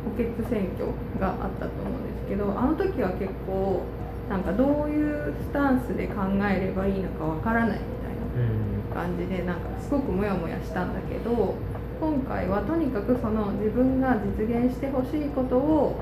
[0.05, 0.89] 補欠選挙
[1.21, 3.83] があったと思うんですけどあの時は結構
[4.31, 8.73] なんかどういうスタンスで考えればいいのかわからないみたいなうん。
[8.93, 11.55] 感じでなんかすごくモヤモヤしたんだけど
[11.99, 15.97] 今回はとにかくその自分が実現してほしいことを、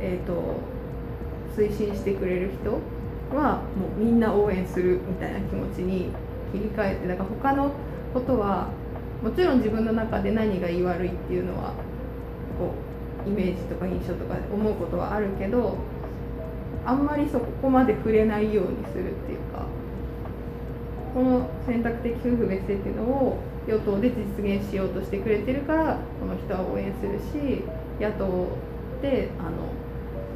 [0.00, 0.56] えー、と
[1.56, 2.80] 推進してくれる人
[3.36, 6.10] はもうみんな応援するみたいな気持ちに
[6.52, 7.72] 切り替えてだから他の
[8.12, 8.68] ことは
[9.22, 11.72] もちろん自分の中で何がいい悪いっていうのは
[12.58, 12.74] こ
[13.26, 15.76] うイメージとか印象とか思うことはあるけど
[16.84, 19.66] あんまりそこまで触れないようにするっていうか
[21.14, 23.38] この選択的夫婦別姓っていうのを
[23.68, 27.62] 与党で実現しようとしてくれてるからこの人は応援するし
[28.00, 28.48] 野党
[29.00, 29.70] であの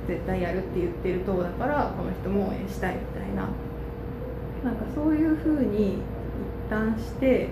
[0.07, 3.49] 絶対やるって言ってる党だからこの人も応援したいみたいな。
[4.67, 6.01] なんかそういうふうに一
[6.69, 7.49] 旦して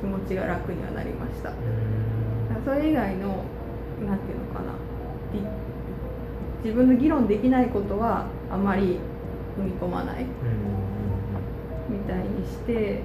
[0.00, 1.52] 気持ちが楽にはなりました。
[2.64, 3.42] それ以外の
[4.06, 4.72] なんていうのかな
[5.32, 5.40] り
[6.62, 8.98] 自分の議論できないことはあまり
[9.58, 10.24] 踏み込まない
[11.88, 13.02] みたいにして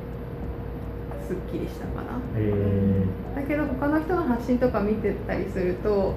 [1.28, 2.20] すっきりしたかな。
[2.36, 6.14] えだけど他の人の発信とか見てたりすると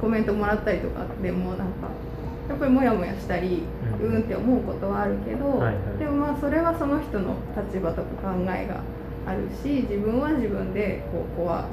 [0.00, 1.64] コメントもらったりとかでもなんか
[2.48, 3.62] やっぱりモヤモヤしたり
[4.00, 5.98] ううんんって思うことはあるけど、はいはい。
[5.98, 8.82] でもまあそれはその人の立場とか考えが
[9.26, 11.68] あるし自分は自分でここは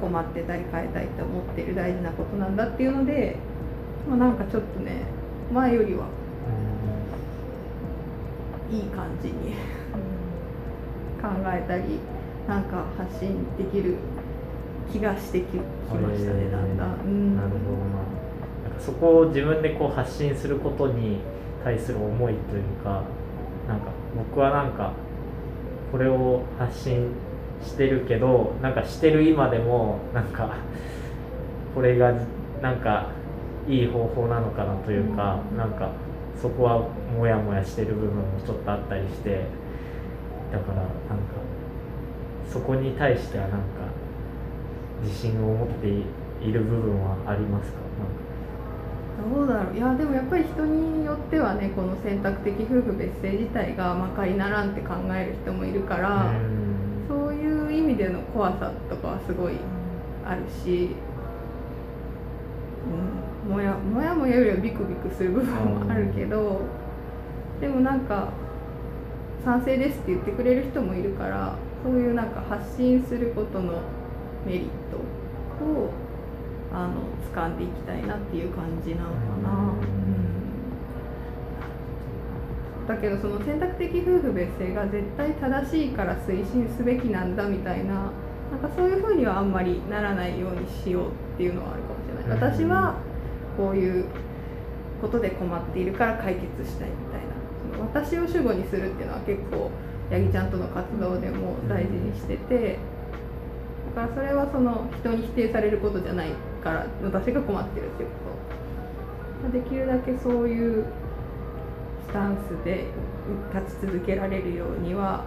[0.00, 3.36] 困ってたり変えたいと思ってる大事なことなんだっていうので、
[4.08, 5.02] まあ、なんかちょっとね
[5.52, 6.06] 前よりは
[8.70, 9.54] いい感じに
[11.20, 11.98] 考えたり
[12.48, 13.96] なんか発信できる
[14.92, 15.62] 気がしてききま
[16.16, 17.00] したね、えーだんだん。
[17.00, 17.36] うん。
[17.36, 18.09] なるほど
[18.80, 21.18] そこを自分でこう発信することに
[21.62, 23.02] 対する思いというか
[23.68, 24.92] なんか僕はなんか
[25.92, 27.12] これを発信
[27.62, 30.56] してるけどなんかしてる今でもなんか
[31.74, 32.14] これが
[32.62, 33.10] なんか
[33.68, 35.90] いい方法なのかなというか、うんなんか
[36.40, 39.44] そこはモヤモヤしてる部分もちょっとあったりして
[40.50, 40.88] だからなんか
[42.50, 43.66] そこに対してはなんか
[45.02, 45.86] 自信を持って
[46.42, 47.89] いる部分はありますか？
[49.20, 49.76] どうだろう。
[49.76, 56.32] いやでもやっぱり人によってはねこの選択的夫婦別姓自体がまかりならんって考える人もいるから、
[57.08, 59.54] そういう意味での怖さとかはすごい
[60.24, 60.90] あるし
[63.44, 66.62] うん、もやもやもやよりはビクビクする部分もあるけど、
[67.60, 68.32] でもなんか
[69.44, 73.80] 賛成ですって言ってくれる人もいるからそういうなんか発信することの
[74.46, 74.96] メリット
[75.64, 75.92] を
[76.72, 77.02] あの
[77.34, 79.74] 掴んでいきたいなっていう感じなのかな。
[82.82, 88.12] うん、だけどその選択的夫婦別姓が絶対正しいから推進すべきなんだみたいな
[88.52, 92.52] なんかそういうふうにはあんまりならないようにしようっていうのはあるかもしれない。
[92.52, 92.94] 私は
[93.56, 94.04] こういう
[95.00, 97.30] ことで困っているから解決したいみたいな。
[97.80, 99.70] 私を主語にするっていうのは結構
[100.10, 102.78] 八木ちゃんとの活動でも大事にしてて。
[103.94, 106.28] だからそれはその人に否定されることじゃない
[106.62, 110.84] から私が困ってるっていうことできるだけそういう
[112.08, 112.84] スタンスで
[113.54, 115.24] 立ち続けられるようには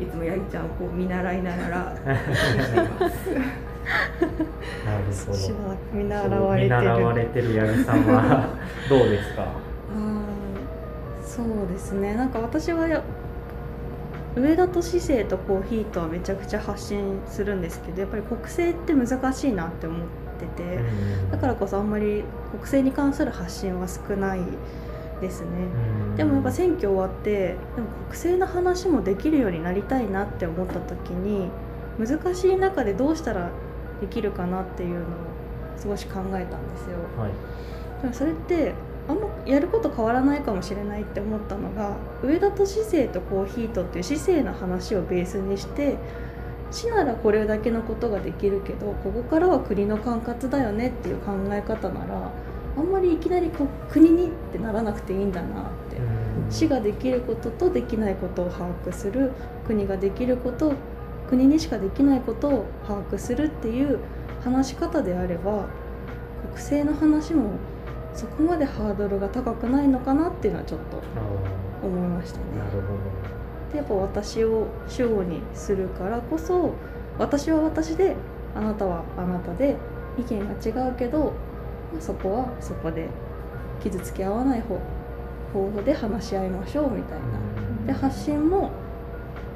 [0.00, 3.30] いつも八木ちゃんをこう見習いながらしています。
[4.84, 5.38] なるほど。
[5.38, 6.80] しばらく見習われてる。
[6.80, 8.48] 見習われてる八木さんは
[8.88, 9.46] どうですか？
[11.24, 12.86] そうですねなんか私は
[14.36, 20.00] 上田と市政とコーヒーとはめちゃくちゃ発信するんですけどやっぱり国政って難しいなって思っ
[20.46, 20.78] てて
[21.30, 24.40] だからこそあんまり国政に関する発信は少ない
[25.20, 25.48] ですね。
[26.16, 31.48] でもやっぱ選挙終わってでも国政の話もできるようになりたいなって思った時に
[31.98, 33.50] 難しい中でどうしたら
[34.00, 35.04] できるかなっていうのを
[35.82, 36.98] 少し考えたんですよ。
[37.16, 37.32] はい、
[38.02, 38.74] でもそれって
[39.08, 45.96] あんまやること変わらないかもしれないって思ったのが上田と市政とコーヒーとっていう市政の話をベースにして
[46.74, 52.32] 市ならこれだけのことができるけどここからは国の管轄だよねっていう考え方なら
[52.76, 56.00] あんまりいきなりこ国にってならなくていいんだなって
[56.50, 59.30] 市ができることとできないことを把握する
[59.68, 60.72] 国ができること
[61.30, 64.00] 国にしかできないことを把握するっていう
[64.42, 65.68] 話し方であれば
[66.42, 67.52] 国政の話も
[68.14, 71.02] そこまでハードルが高くないのかなっていうのはちょっと
[71.86, 72.44] 思いましたね。
[73.74, 76.74] やっぱ私を主語にするからこそ
[77.18, 78.14] 私は私で
[78.54, 79.76] あなたはあなたで
[80.18, 81.32] 意見が違うけど
[82.00, 83.08] そこはそこで
[83.82, 84.78] 傷つけ合わない方
[85.52, 87.24] 方法で話し合いましょうみたいな。
[87.86, 88.70] で発信も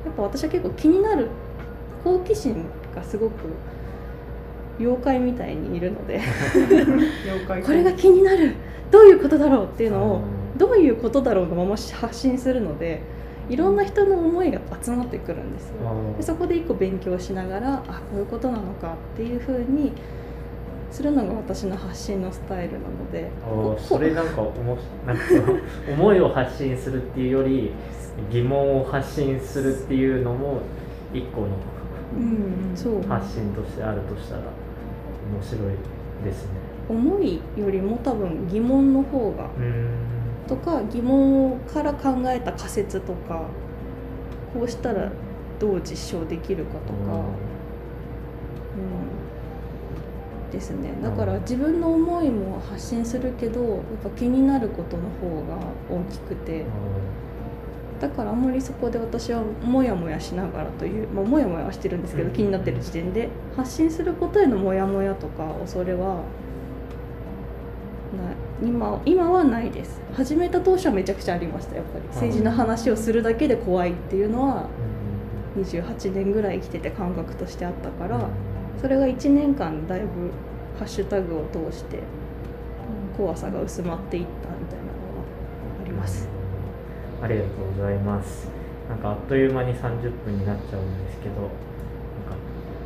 [0.04, 1.28] やっぱ私は結構気になる
[2.04, 3.34] 好奇心がすごく
[4.78, 6.20] 妖怪みたいにいるので。
[7.64, 8.54] これが気になる。
[8.90, 10.22] どういうことだろうっていうのを
[10.56, 13.02] どういうことだろうのまま発信するので
[13.48, 15.74] いろんな人の思いが集まってくるんですよ。
[16.16, 19.92] でそこで一個勉強しながらあこういうことなのかっていうふうに
[20.90, 23.30] するのが私の発信のスタイルなので。
[23.78, 25.22] それなんかおもなんか
[25.92, 27.72] 思いを発信するっていうより
[28.30, 30.60] 疑問を発信するっていうのも
[31.12, 31.48] 一個の、
[33.08, 34.42] 発信としてあるとしたら。
[35.28, 36.50] 面白いですね。
[36.88, 39.50] 思いよりも多分疑問の方が
[40.48, 43.42] とか疑問から考えた仮説とか
[44.52, 45.12] こうしたら
[45.60, 47.22] どう実証できるかとか、
[50.46, 50.92] うん、ですね。
[51.02, 55.58] だから自分の思いも発信するけどやっぱ気になることの方が
[55.90, 56.64] 大きくて。
[58.00, 66.22] だからあんまりそこで私はモヤモヤしながらという、まあ、モヤモヤはしてるんですけど、気になってる時点で発信することへのモヤモヤとか恐れは
[68.62, 70.00] 今今はないです。
[70.14, 72.04] 始めた当初はめちゃくちゃありましたやっぱり。
[72.08, 74.66] 政治の話をするだけで怖いっていうのは
[75.56, 78.28] 28年ぐらい生きてて感覚としてあったから
[78.80, 80.06] それが1年間だいぶ
[80.78, 82.00] ハッシュタグを通して
[83.16, 85.24] 怖さが薄まっていったみたいなのは
[85.82, 86.28] あります。
[87.22, 88.48] ありがとうございます。
[88.88, 91.52] なんかあっという間に30分になっちゃうんですけどなんか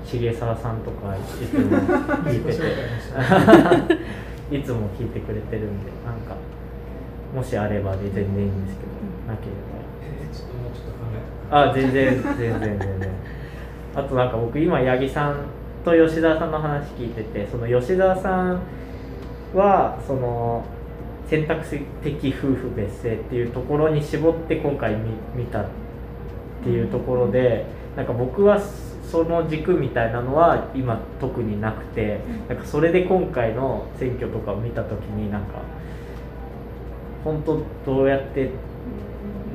[0.05, 1.79] 重沢さんとかいつも
[2.29, 3.99] 聞いてて
[4.53, 6.37] いつも聞いてくれてるんでなんか
[7.35, 8.93] もしあればで全然いいんですけど、
[9.27, 9.83] なければ。
[10.33, 13.11] ちょっともうちょっと考えあ全然全然全然。
[13.97, 15.37] あとなんか僕今八木さん
[15.85, 18.61] と吉澤さんの話聞いててその吉澤さん
[19.55, 20.65] はその
[21.27, 21.65] 選択
[22.03, 24.97] 的夫婦別姓っていうところに絞って今回
[25.35, 25.65] 見たっ
[26.63, 27.65] ていうところで
[27.97, 28.61] なんか僕は
[29.11, 35.63] その軸みたいなのは今特になくてなんかそれで今回の選挙とかを見た時になんか
[37.25, 38.51] 本当どうやって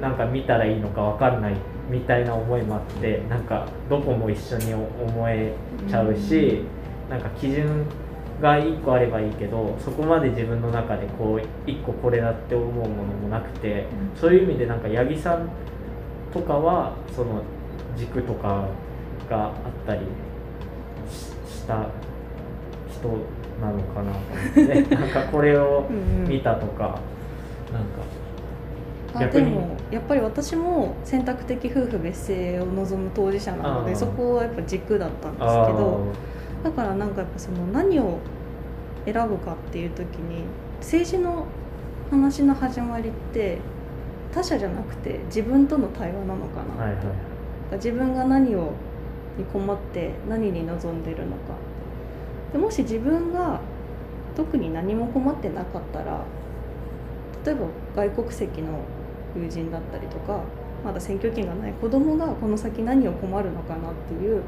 [0.01, 1.55] なんか見たらいいのか分かんない
[1.89, 5.53] みたいな思いもあってなんかどこも一緒に思え
[5.89, 6.63] ちゃうし
[7.09, 7.85] なんか基準
[8.41, 15.49] が1個あればいいけどそこまで自分の中でこう1個これだって思うものもなくて、うん、そういう意味でなんか八木さん
[16.33, 17.41] とかはその
[17.97, 18.67] 軸とか
[19.29, 19.53] があっ
[19.85, 20.01] たり
[21.49, 21.87] した
[22.89, 23.09] 人
[23.61, 24.17] なのかなと
[24.61, 26.29] 思って なんかこれをうんうん。
[26.29, 26.99] 見たとか、
[27.71, 28.03] なんか
[29.13, 35.99] あでもやっぱり私も選択的夫婦別姓を望む当事者なのでそこはやっぱ軸だったんですけあど
[36.63, 38.19] だからなんかやっぱその何を
[39.05, 40.43] 選ぶかっていう時に
[40.79, 41.45] 政治の
[42.11, 43.59] 話の始まりって
[44.33, 47.75] 他者じゃなくて自分との対話なのかな、はいはい。
[47.75, 48.71] 自分が何を
[49.37, 51.53] に困って何に望んでるのか。
[52.51, 53.59] でもし自分が
[54.35, 56.21] 特に何も困ってなかったら
[57.45, 58.79] 例えば外国籍の
[59.35, 60.41] 友人だったりとか
[60.85, 64.41] まだ選挙権がない子供がこの先何を困るのかなっていう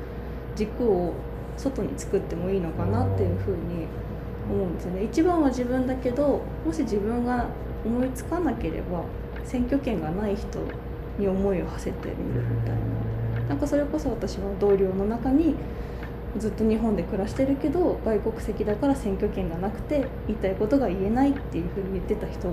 [0.56, 1.13] 軸を
[1.58, 3.88] 外に作ってもいいのかなっていうふうに
[4.49, 5.04] 思うんですよね。
[5.04, 7.47] 一番は自分だけどもし自分が
[7.86, 9.04] 思いつかなければ
[9.43, 10.60] 選挙権がない人
[11.17, 13.08] に思いを馳せてみるみたいな。
[13.49, 15.55] なんかそれこそ私は同僚の中に
[16.38, 22.49] ずっと日本で暮らしてるけど外国籍だから選挙権がなくて言いたいことが言えないっていうふうに言ってた人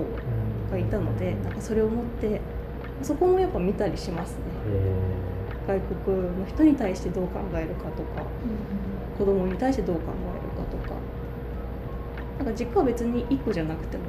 [0.71, 2.41] がいたのでなんかそれを思って
[3.03, 4.37] そこもやっぱ見たりしますね。
[5.67, 8.25] 外国の人に対してどう考えるかとか
[9.17, 10.95] 子供に対してどう考えるかとか。
[12.39, 14.03] なんか軸は別に1個じゃなくても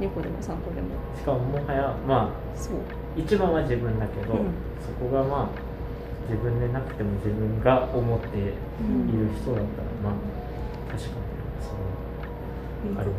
[0.00, 0.88] 2個でも3個でも。
[1.16, 2.74] しかももはやまあそう。
[3.16, 4.38] 一番は自分だけど、うん。
[4.80, 5.65] そこがまあ
[6.28, 10.14] 自分でなくても自分が思っているうん人だったら、まあ
[10.90, 11.26] 確かに
[11.62, 13.00] そうね。
[13.02, 13.10] れ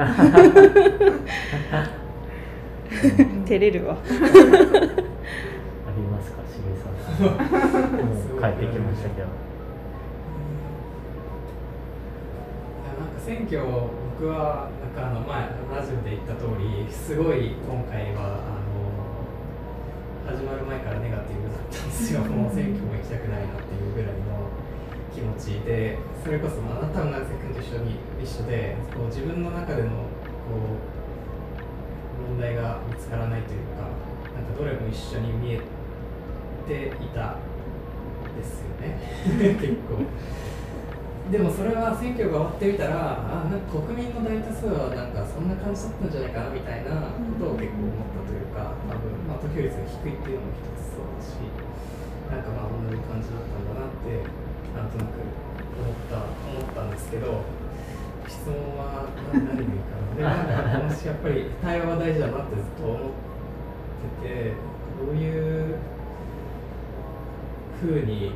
[0.00, 0.08] は
[3.46, 3.96] 照れるわ。
[3.96, 4.20] あり
[6.02, 6.92] ますかしげさん。
[7.96, 9.26] もう帰ってきましたけど。
[9.26, 9.30] い
[12.84, 13.60] やなんか選挙
[14.18, 18.57] 僕はなんかあの前ラジオで言った通りすごい今回は
[20.28, 22.20] 始まる前からネガティブだったんですよ。
[22.28, 24.52] もう選挙も行きたくないなっていうぐらいの
[25.08, 33.88] 気持ちでそれこそまああなたの長瀬君と一緒に一緒でこう自分の中でのこう問題が見つからないというか
[34.36, 35.60] なんかどれも一緒に見え
[36.68, 37.40] ていた
[38.36, 39.00] ですよね。
[39.56, 40.04] 結構。
[41.32, 51.38] でもそれは選挙が終わってみたらあなんか国民の大多数はなんかそんな感じだったんじゃないかなみたいなことを結構思ったというか多分、まあ、投票率が低いっていうのも一つそうだし
[52.26, 54.26] なんかまあ同じ感じだったんだなって
[54.74, 55.22] なんとなく
[55.78, 57.46] 思った思ったんですけど
[58.26, 62.98] 質問は何何でいいかなでなんか私やっぱり対話は大事だなってずっと思っ
[64.22, 64.52] てて
[64.98, 65.76] どういう
[67.80, 68.32] ふうに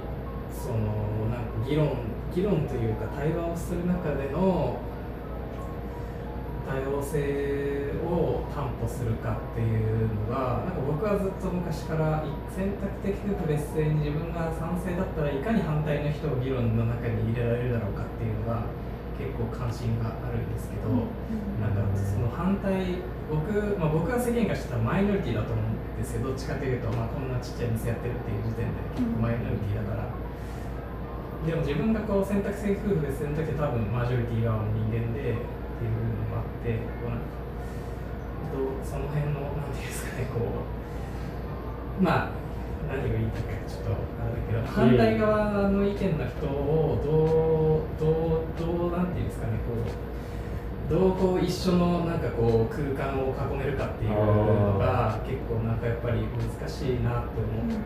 [0.55, 1.99] そのなんか議論
[2.33, 4.79] 議論というか対話をする中での
[6.73, 18.65] 多様性を担保するかっていうのがなんか僕はずっと昔から選択的夫婦別姓に自分が賛成だったらいかに反対の人を議論の中に入れられるだろうかっていうのが
[19.21, 20.89] 結構関心があるんですけど、
[21.61, 26.25] なんかその反対僕,、まあ、僕が世間からしたらマイノリティだと思うんですよ。
[26.27, 30.09] どっちかというと、まあ、こんなちっちゃい店やってるっていう時点で結構マイノリティだから。
[31.47, 35.37] でも自分がこう選択的夫婦別姓の時は多分マジョリティ側の人間で
[35.83, 37.43] っていうのがあってこうなんか
[38.53, 42.43] どうその辺の何ていうんですかねこうまあ
[42.89, 49.87] 何が言いたいかちょっとあれだけど反対側の意見の人をどうどうどうなんていうんですかねこう
[50.91, 57.83] どうこう一緒のなんかこう空間を囲めるかっていうのが結構なんかやっぱり難しいなって思って。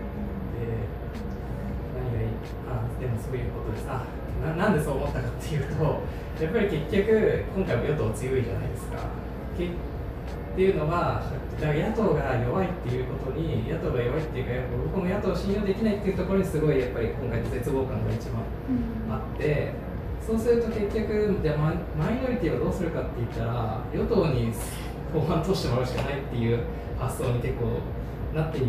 [1.97, 2.29] 何がいい
[2.69, 4.05] あでもそういうことですあ
[4.45, 5.83] ななんでそう思ったかっていうと
[6.43, 8.99] やっぱり結局今回も与党強いじゃないですか。
[9.57, 9.69] けっ
[10.57, 11.23] ていうのは
[11.61, 14.53] だから野党が弱いっていうことに野党が弱いっていうか
[14.93, 18.41] 僕も野党を信用できないっていうところにすごいやっぱり今回の絶望感が一番
[19.11, 19.73] あって
[20.27, 24.53] そうすると結局じゃあママイノリティはどうするかって言ったら与党に
[25.13, 26.61] 法案通してもらうしかないっていう
[26.99, 27.79] 発想に結構
[28.35, 28.65] なっていっ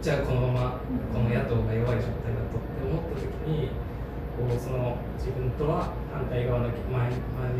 [0.00, 0.80] ちゃうこのまま
[1.12, 3.68] この野党が弱い状態だとって思った時に
[4.38, 7.58] こうその自分とは反対側のマイマイ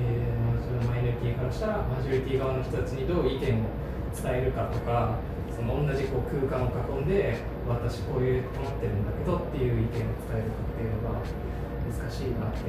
[0.86, 3.66] マイノリティからしたらマジョリティ側の人たちにどう意見を
[4.14, 5.18] 伝えるかとか
[5.50, 7.34] その同じこう空間を囲んで
[7.66, 12.62] 私こういう困ってるんだけどっていう意見を伝えるかっていうのが難しいなって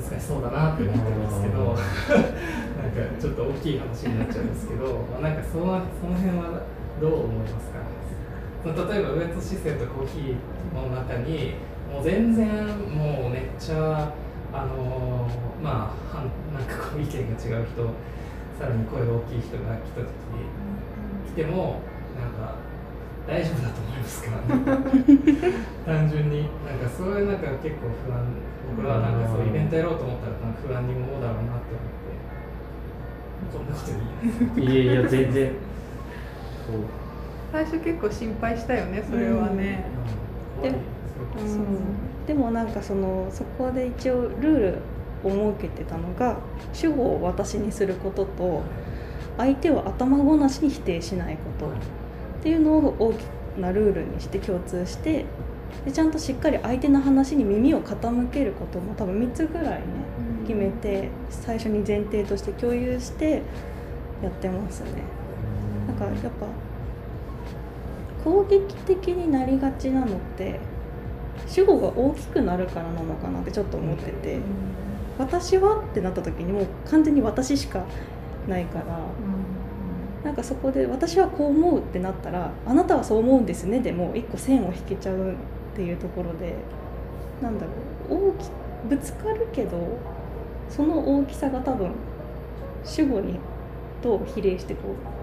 [0.00, 6.64] 難しそうだなって思ってるんですけどなんかちょっと大きい話になっちゃうんですけど、まあ、なんかそのその辺は
[7.00, 7.84] どう思いますか？
[8.64, 11.54] 例えばウエット姿勢とコーヒーの中に
[11.96, 12.46] もう全然
[12.92, 14.12] もうめっちゃ
[14.52, 17.82] あのーまあはんなんかこう意見が違う人
[18.60, 20.44] さらに声が大きい人が来た時に
[21.26, 21.80] 来ても
[22.20, 22.56] なんか
[23.26, 24.30] 大丈夫だと思いますか
[25.86, 28.20] 単純になんかそういうなんか結構不安
[28.76, 32.06] 僕はなんかそうイベントやろうと思ったらなんか不安に思うだろうなって思って。
[33.52, 34.86] こんなことでいいですい。
[34.86, 35.50] やいや全然。
[36.66, 36.80] そう。
[37.52, 39.84] 最初結構心配したよねそれはね、
[40.62, 40.74] でうん
[42.26, 44.78] でもなんかそのそこで一応ルール
[45.24, 46.36] を設けてたのが
[46.72, 48.62] 主語を私にすることと
[49.38, 51.70] 相手を頭ごなしに否定しないことっ
[52.42, 53.22] ていうのを大き
[53.60, 55.24] なルールにして共通して
[55.84, 59.84] でちゃんとしっかり相手の話に耳を傾けることも多分3つぐらいね
[60.46, 63.42] 決めて最初に前提として共有して
[64.22, 65.02] やってますね。
[65.86, 66.46] なんかやっぱ
[68.24, 70.58] 攻撃的になりがちなのって
[71.46, 74.38] 主語が大きくなるからなのかなってちょっと思ってて
[75.18, 77.84] 「私は?」ってなった時にもう完全に私しか
[78.48, 78.84] ないから
[80.24, 85.34] なんかそこで「私はこう思う」ってなったら「あなたはそう思うんですね」でもう一個線を引けちゃうっ
[85.74, 86.54] ていうところで
[87.42, 88.50] なんだろう大き
[88.88, 89.78] ぶつかるけど
[90.68, 91.90] その大きさが多分
[92.84, 93.38] 主語に
[94.02, 95.15] と比例してこう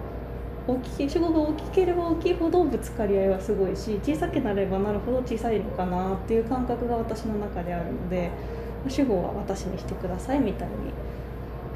[0.66, 8.30] 大きい主語が大きければ大きいほどぶつかり合いはすごいし小さくなればなるほど小さいのかなっていう感覚が私の中であるので
[8.88, 10.74] 主語は私にしてくださいみたいに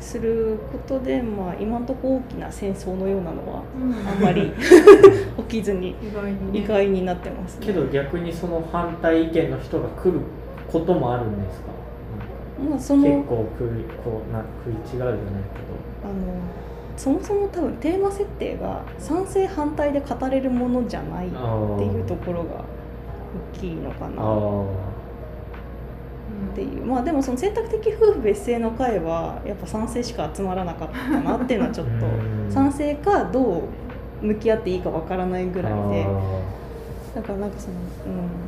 [0.00, 3.62] することで、まあ、今のところ大きな戦争のようなのは
[4.16, 4.52] あんまり
[5.36, 7.66] 起きずに意外に、ね、意外になってますね。
[7.66, 10.20] けど逆にその反対意見の人が来る
[10.70, 11.68] こともあるんですか？
[12.70, 15.18] まあその結構食いこうな食い違うじゃないけ
[16.04, 16.14] あの
[16.98, 22.64] そもそも多分テーマ設定が賛成反対で語れるものじゃないっていうところが
[23.54, 24.14] 大きいのかあな。
[24.20, 24.64] あ
[26.52, 26.84] っていう。
[26.84, 32.50] まあでもその選択的夫婦別姓の会はやっぱ賛成しか集まらなかったなっていうのはちょっと うん。
[32.50, 33.62] 賛成かど
[34.22, 36.04] う向き合っていいかわからないぐらいで。
[36.04, 36.08] あ
[37.14, 37.78] だからなんかそのう
[38.16, 38.47] ん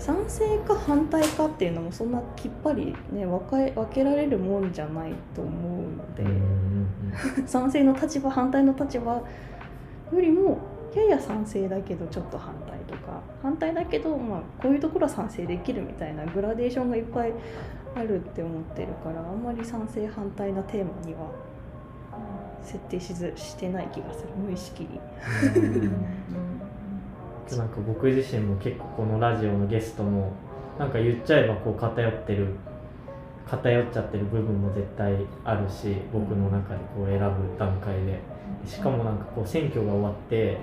[0.00, 6.24] 賛成か反対かっていうのもそんなきっぱりね分かれ分けられるもんじゃないと思うので。
[7.46, 9.22] 賛成の立場反対の立場よ
[10.12, 10.58] りも
[10.94, 17.32] やや賛成だけどちょっと反対とか反対だけど、まあ、こういうところは賛成できるみたいなグラデーションがいっぱい
[17.94, 21.30] あるって思ってるからあんまり賛成反対なテーマには
[22.62, 25.00] 設定しずしてない気がする無意識に。
[27.56, 30.32] なんか僕自身も結構このラジオのゲストも
[30.78, 32.54] なんか言っちゃえばこう偏ってる
[33.46, 38.40] 偏っちゃってる部分も絶対あるし僕の中でこう選ぶ段階で。
[38.66, 40.58] しかもなんかこう選挙が終わって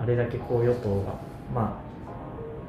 [0.00, 1.14] あれだけこう与党が、
[1.54, 1.80] ま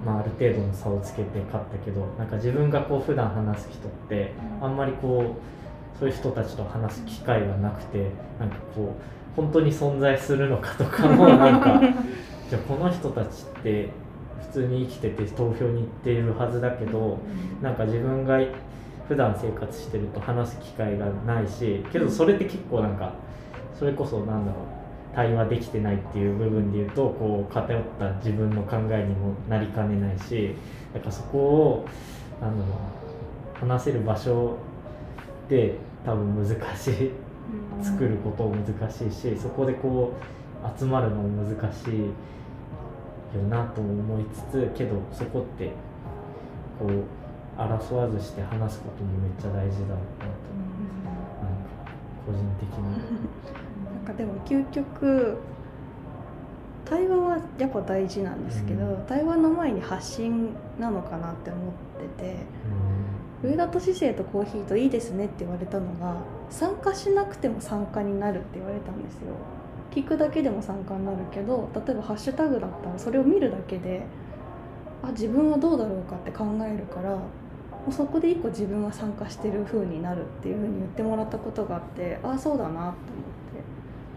[0.03, 11.82] あ、まあある程度の差をつけて勝ったけどなんか自分がこう普段話す人ってあんまりこうそういう人たちと話す機会がなくてなんかこう本当に存在するのかとかもなんか
[12.50, 13.89] じゃあこの人たちって
[14.47, 17.20] 普通に生きてて投票に行っているはずだけど
[17.62, 18.39] なんか自分が
[19.08, 23.14] 普段生活してると話す機会がないしけどそれって結構なんか
[23.78, 30.56] それこそなんだろう対話できてないっていう部分で言うとこう偏った自分の考えにもなりかねないし
[30.93, 31.89] だからそこを
[32.41, 32.72] なんだろ
[33.64, 34.58] うな話せる場所
[35.50, 35.76] で
[36.06, 37.12] 多分難しい。
[37.82, 40.14] 作ることも難しいしそこでこ
[40.64, 42.10] う集まるのも難しい
[43.38, 45.72] よなとも思いつつけどそこって
[46.80, 47.04] こう
[47.60, 50.50] 争わずして話すこともめっちゃ大事だろうなと
[51.44, 51.92] なんか
[52.26, 52.84] 個人的に。
[53.96, 55.38] なんかでも究極
[56.86, 59.06] 対話はやっぱ大事なんですけど、うん。
[59.08, 61.74] 対話の前に発信なのかなって思っ
[62.18, 62.38] てて
[63.44, 66.18] 上田都市生とコーヒーといいですねって言われたのが
[66.50, 69.36] 参加しなくても参加になるって言われたんですよ
[69.92, 74.04] 聞くだけでも参加になるけど例えばハッシュタグだったらそれを見るだけで
[75.02, 77.26] あ自分はどうだろうかって考えるからも
[77.88, 83.00] うそこで一個自分は参加してる風になるっていう風に言ってもらったことがあってああそうだなと思って。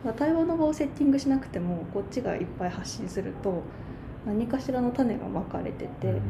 [0.05, 3.63] だ対話の場をセッティングしなくてもこっちがいっぱい発信すると
[4.27, 6.21] 何かしらの種がまかれてて、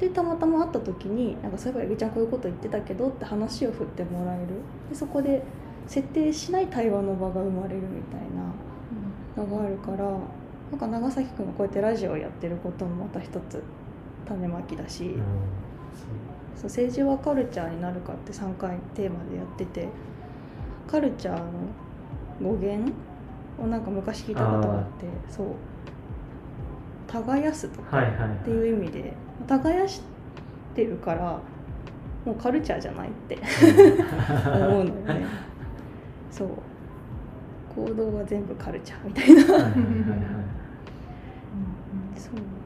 [0.00, 4.46] でたまたま会った時に「なんかそういえばエビちゃんこういうこと言ってたけど」って話を振ってもらえる。
[4.88, 5.42] でそこで
[5.86, 8.52] 設定しない対話の場が生まれるみたいな
[9.36, 10.04] のがあるから
[10.70, 13.62] なんか長崎くんがこうやってラジオをやってることもまた一つ
[14.26, 15.22] 種まきだし、うん
[16.56, 16.64] そう。
[16.64, 19.88] 政治はカルチャーになるかって3回テーマでやってて
[20.88, 21.44] カルチャーの
[22.42, 22.92] 語源
[23.62, 25.46] をなんか昔聞いたことがあってそう。
[27.06, 28.28] 耕すとかはいはいはい。
[28.28, 29.12] っていう意味で
[29.46, 30.02] 耕し
[30.74, 31.40] てるから
[32.24, 33.38] もうカルチャーじゃないって
[34.50, 35.26] 思うのよね。
[36.30, 36.48] そう
[37.76, 39.42] 行動は全部カルチャーみたいな。
[39.44, 39.56] そう。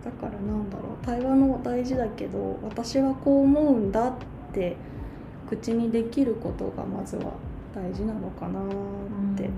[0.05, 1.05] だからなんだろう。
[1.05, 4.15] 対話も大事だけど私はこう思うんだっ
[4.53, 4.77] て
[5.49, 7.33] 口にできることがまずは
[7.75, 8.65] 大事なのかなっ
[9.37, 9.51] て、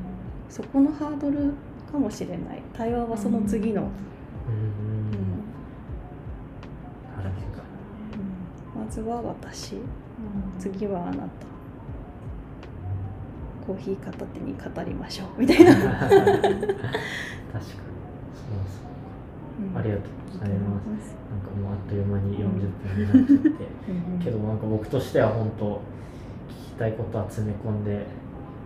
[0.49, 1.53] そこのハードル
[1.91, 2.63] かもしれない。
[2.73, 3.89] 対話はその次の、うん。
[8.75, 9.77] まずは私。
[10.59, 11.52] 次はあなた
[13.67, 15.41] コーヒー片手に語りましょう。
[15.41, 16.13] みたいな、に 確かに。
[16.13, 16.89] そう
[18.67, 18.83] そ
[19.61, 19.79] ううん。
[19.79, 21.17] ありがとうございます。
[21.31, 24.25] なんかもうあっという間に40分になっちゃって。
[24.25, 25.81] けどなんか僕としては本当
[26.49, 28.07] 聞きたいことは詰め込んで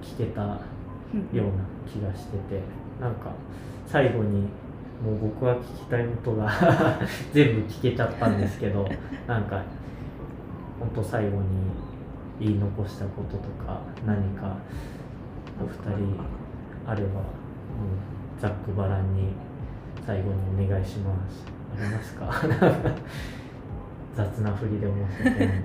[0.03, 0.49] 聞けたよ
[1.33, 1.43] うな
[1.87, 2.63] 気がしてて。
[3.01, 3.31] なんか
[3.87, 4.49] 最後に
[5.05, 6.51] もう僕は聞きたいことが
[7.35, 8.89] 全部聞けちゃったんですけど。
[9.27, 9.63] なんか
[10.79, 11.43] 本当最後に
[12.41, 14.57] 言い残したこととか何か
[15.61, 16.21] お二人
[16.87, 19.29] あればもうざっくばらんに
[20.07, 21.45] 最後にお願いします。
[21.79, 22.31] ありますか？
[24.17, 25.49] 雑なふりで申し訳ない。
[25.49, 25.63] です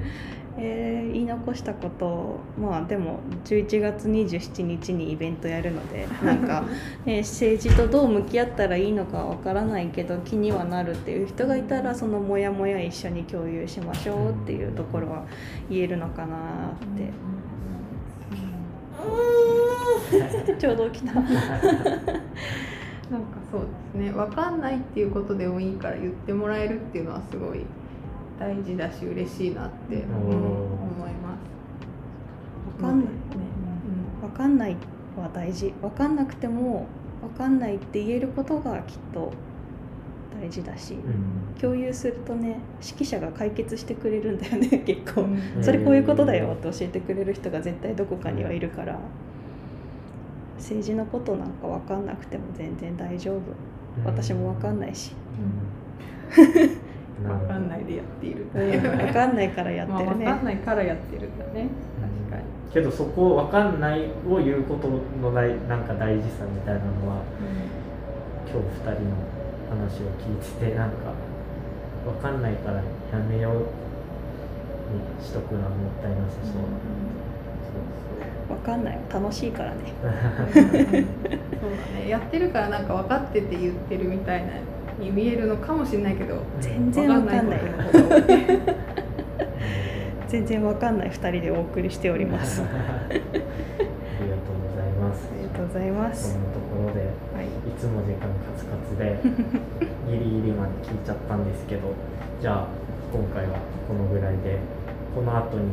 [0.58, 6.64] えー言い残したことまあでも11月27日にイベントやるので なんか、
[7.06, 15.24] ね、政治とどう向き合ったらいいのかわからないけど気にはなるっていう人がいたらそのモヤモヤ一緒に共有しましょうっていうところは
[15.70, 16.38] 言えるのかなっ
[16.98, 17.12] て、
[20.58, 21.26] ちょうど起きたなん。
[21.26, 21.32] か
[23.52, 24.62] そうですね分かん。
[24.62, 27.66] ないっていうことでもいいから言ってもらえるっていうのはすごい
[28.42, 31.38] 大事だし嬉しいなって、思いま
[32.80, 32.84] す。
[32.84, 33.20] わかんないね、
[34.24, 34.76] わかんない
[35.16, 35.72] は大事。
[35.80, 36.88] わかんなくても
[37.22, 39.32] わかんないって言えることがきっと
[40.42, 41.62] 大事だし、うん。
[41.62, 45.64] 共有するとね指揮者が解決してくれるんだよね 結構、うん。
[45.64, 48.98] それこういうことだよって教えてくれる人が絶対どこかにはいるから。
[50.58, 53.42] 政治のことなんか分かんなくても全然大丈夫。
[54.04, 55.14] 私も分かんないし。
[56.36, 56.82] うん
[57.28, 58.82] 分かんないでやっているっていう。
[58.82, 61.68] 分かんないからやってるね、まあ、分かんないからやってるんだね。
[62.02, 62.44] 確かに、
[62.74, 67.24] けどそこ分かんないを言うことの大なんか大事さみたいなのは
[68.50, 69.16] 今日2人の
[69.70, 71.14] 話を聞いててなんか
[72.06, 72.84] 分かんないからや
[73.30, 76.62] めようにしとくのはもったいなさそう。
[78.50, 79.00] 分かんない。
[79.12, 79.78] 楽しいからね。
[80.52, 80.68] そうだ
[82.00, 82.10] ね。
[82.10, 84.48] やってるからなんか分かってて言ってるみたいな
[85.02, 87.62] に見えるのかもしれないけど全然分かんない
[90.32, 92.62] 全然分かんない2人でお送りしております。
[92.62, 95.28] あありがとうございます。
[95.36, 96.32] りがとうございます。
[96.32, 97.02] そんなところで
[97.36, 97.48] はい。
[97.48, 99.20] いつも時間カツカツで
[100.08, 101.82] ギリギリまで聞いちゃったんですけど
[102.40, 102.68] じゃあ
[103.12, 104.56] 今回はこのぐらいで
[105.14, 105.68] この後に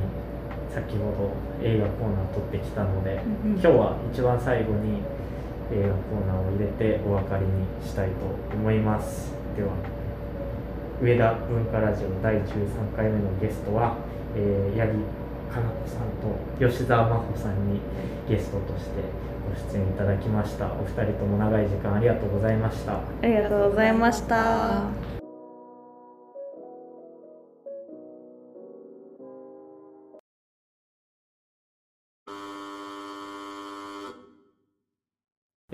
[0.74, 1.30] 先ほど
[1.62, 3.58] 映画コーナー撮ってきたのでうんうん。
[3.58, 5.06] 今日は一番最後に
[5.72, 7.46] 映画コーナーを入れてお別れに
[7.84, 8.14] したいと
[8.54, 9.32] 思います。
[9.56, 9.70] では
[11.00, 13.96] 上田文化ラジオ第13回目のゲストは、
[14.34, 17.80] えー、八木かな子さんと吉澤真帆さんに
[18.28, 19.02] ゲストとして
[19.48, 20.66] ご出演いただきました。
[20.66, 22.94] お二人とも長い時間ありがとうございました。
[22.94, 25.17] ありがとうございました。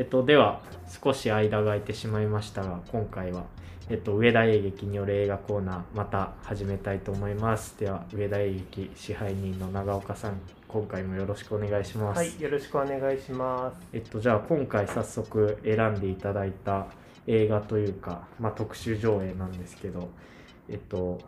[0.05, 0.61] っと、では
[1.03, 3.45] 少し間が空いてしまいましたが今回は、
[3.89, 13.77] えっと、上田映劇による映画コーナーまた始めたいと思いますでは上田映劇支配人の長岡さん今回もよろしくお願いします、はい、よろしくお願いします。
[13.93, 16.87] えっと、じゃあ今回早速選んでいただいた
[17.27, 20.09] 映画というか、まあ、特集上映なんですけど
[20.69, 21.21] えっと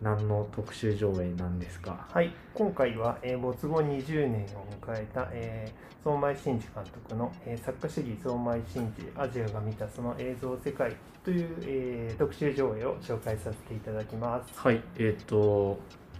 [0.00, 2.06] 何の特集上映なんですか？
[2.10, 14.58] はい、今回は、えー没後20年を迎えた、えー相米真司監督の、えー作家主義相米真司アジアが見たその映像世界という、えー特集上映を紹介させていただきます。
[14.58, 14.80] はい。
[14.98, 15.78] えっと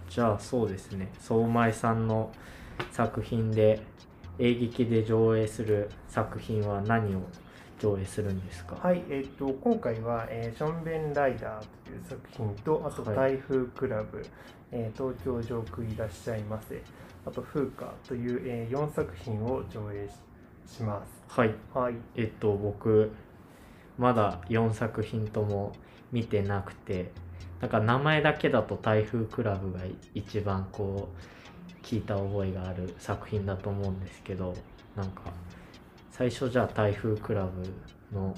[0.09, 1.11] じゃあそうですね。
[1.19, 2.31] 相米さんの
[2.91, 3.81] 作品で
[4.39, 7.21] 映劇で上映する作品は何を
[7.79, 8.75] 上映するんですか？
[8.75, 13.15] はい、えっ、と今回は、えーションベンライダーという作品とあとはい。
[13.33, 14.23] 台風クラブ、
[14.71, 16.81] えー東京上空いらっしゃいませ。
[17.25, 20.13] あと風花という、え4作品を上映し
[20.77, 21.39] します。
[21.39, 21.53] はい。
[21.73, 23.11] はい、えっと僕
[23.97, 25.73] まだ4作品とも
[26.11, 27.11] 見てなくて
[27.59, 29.79] なんか名前だけだと台風クラブが
[30.13, 34.53] 一番こう聞いた覚えがある作品だと思うんですけど
[34.95, 35.23] なんか
[36.13, 38.35] 最初じゃあ台風クラブの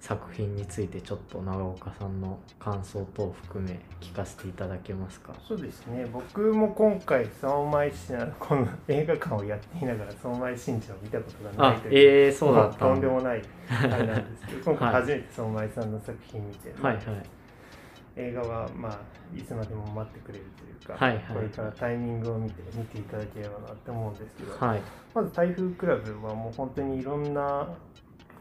[0.00, 5.32] 作品についてちょっと長岡さんの感想等を含め聞かせていただけますか？
[5.48, 6.06] そうですね。
[6.12, 16.96] 僕も今回相馬市あのこの映画館をやっていながら相馬市真珠を見たことがないあというえー、そうだったとんではもないあれなんですけど 今回初めて相馬さんの作品見て、いはい
[18.16, 18.98] 映画はまあ
[19.36, 21.24] いつまでも待ってくれるというか、はいはい。
[21.34, 24.82] これからタイミングを見て見ていただければなって思うんですけど、はい。
[25.14, 27.68] まず台風クラブはもう本当にいろんな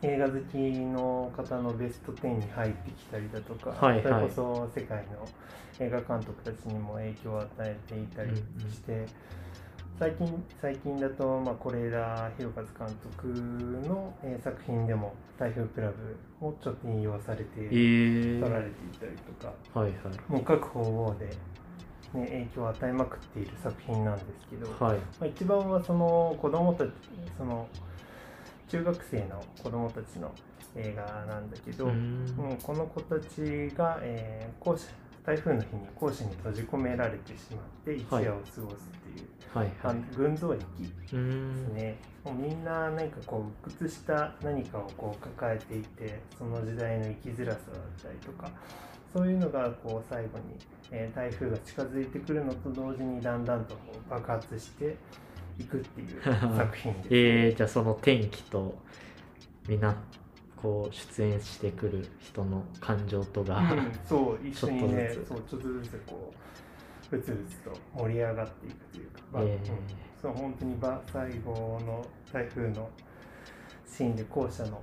[0.01, 4.03] 映画好きの方のベスト10に入ってきたりだとか、はいはい。
[4.03, 4.29] それこ
[4.73, 5.27] そ世界の
[5.79, 9.05] 映画監督たちにも影響を与えていたりして、
[9.97, 13.27] 最近最近だとまあ是枝裕和監督
[13.87, 15.89] の、えー作品でも台風クラ
[16.39, 19.93] ブをちょっと引用されてえー、撮られていたりとか、はい
[20.27, 21.33] もう各方々で、ね、
[22.13, 24.95] 影響を与えまくっている作品なんですけど、はい。
[24.95, 26.89] はいまあ、一番はその子供たち
[27.37, 27.67] その
[28.67, 30.31] 中学生の子供たちの
[30.75, 32.57] 映画なんだけど、うん。
[32.61, 34.87] この子たちが、えー校舎
[35.25, 38.61] 台風の日に校舎に閉じ込められてしまって一夜を過ごすっ
[39.01, 40.15] ていう、はいはい。
[40.15, 40.63] 群像劇
[41.01, 41.73] ですん。
[41.73, 48.51] ね、もうみんな何かこう鬱屈した何かをこう抱えていてその時代の生きづらさだったりとか
[49.11, 50.57] そういうのがこう最後に、
[50.91, 54.95] えー台風が近づいてくるのと同時にだんだんとこう爆発して
[55.57, 58.75] いくっていう作品です、 えー、じゃあその天気と
[59.67, 59.95] みんな
[60.61, 65.27] こう出演してくる人の感情とが、うんそう 一緒にねちょっとずつ。
[65.27, 66.33] そうちょっとずつこ
[67.13, 69.45] うふつふつと盛り上がっていくというか、まあえ。
[69.45, 69.59] ーうん
[70.21, 72.03] そう本当にば最後の
[72.33, 72.89] 台風の
[73.85, 74.81] シーンで校舎の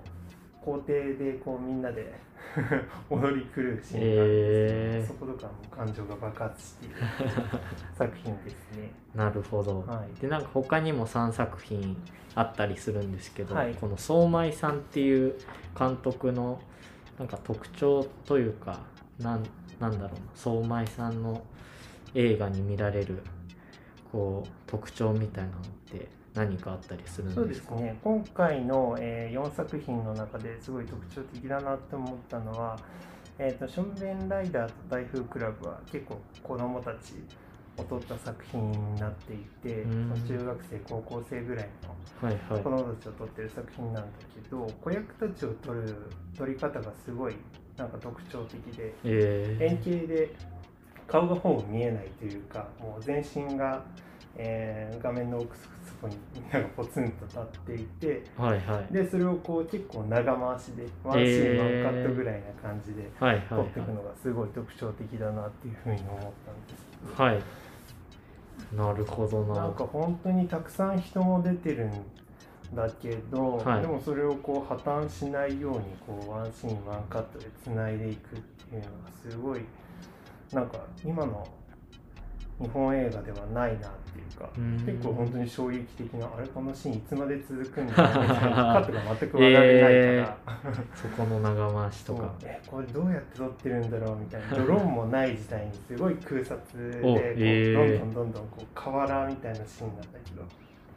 [0.60, 2.12] 校庭でこうみんなで
[3.10, 5.06] 踊り狂うシーンがあるんですけど、えー。
[5.06, 6.94] そことかも感情が爆発している
[7.96, 8.90] 作品ですね。
[9.14, 10.20] なるほど、はい。
[10.20, 11.96] でなんか他にも3作品
[12.34, 13.74] あったりするんですけど、はい。
[13.74, 15.34] この相米さんっていう
[15.78, 16.60] 監督の
[17.18, 18.80] なんか特徴というか
[19.18, 19.44] なん
[19.78, 21.42] なんだろうな相米さんの
[22.14, 23.22] 映画に見られる
[24.10, 27.68] こう特徴みたいなのって何かあったりするんですか？
[27.70, 27.98] そうですね。
[28.02, 32.78] 今回の、え4作品の中ですごい特徴的だなって思ったのは、
[33.38, 37.14] えーと「ションベンライダーと台風クラブ」は結構子供たち
[37.78, 40.24] を撮った作品になっていて、うん。
[40.26, 41.68] 中学生高校生ぐらい
[42.22, 42.62] のはいはい。
[42.62, 45.96] 子供たちを撮ってる作品なんだけど子役たちを撮る
[46.36, 47.36] 撮り方がすごい
[47.76, 50.34] なんか特徴的でえ円形で
[51.06, 53.82] 顔がほぼ見えないというかもう全身が、
[54.36, 58.92] えー画面の奥底にみんながポツンと立っていてー、はいはい。
[58.92, 63.10] でそれをこう結構長回しでワンシーンワンカットぐらいな感じで
[63.48, 66.32] 撮っていくのがすごい特徴的だなっていうふうに思ったんで
[66.76, 66.86] す。
[67.10, 67.42] けど、はい。
[68.76, 69.54] なるほどな。
[69.54, 71.90] なんか本当にたくさん人も出てるん
[72.74, 73.80] だけど、はい。
[73.82, 78.88] でもそれをこう破綻しないようにこうワンシーンワンカットでつないでいくっていうのが
[79.30, 79.60] すごい
[80.52, 81.46] なんか今の
[82.60, 84.76] 日本映画ではないなっていうかうん。
[84.84, 92.34] 結構本当に衝撃的なあれこのシーンいつまで続くんだみたいな カットが全く分かれないから、そこの長回しとか。
[92.44, 94.56] えこれどうやって撮ってるんだろうみたいな。
[94.56, 97.74] ドローンもない時代にすごい空撮でこおう、えー。
[97.74, 100.42] どんどんどんどんこう河原みたいなシーンなんだけど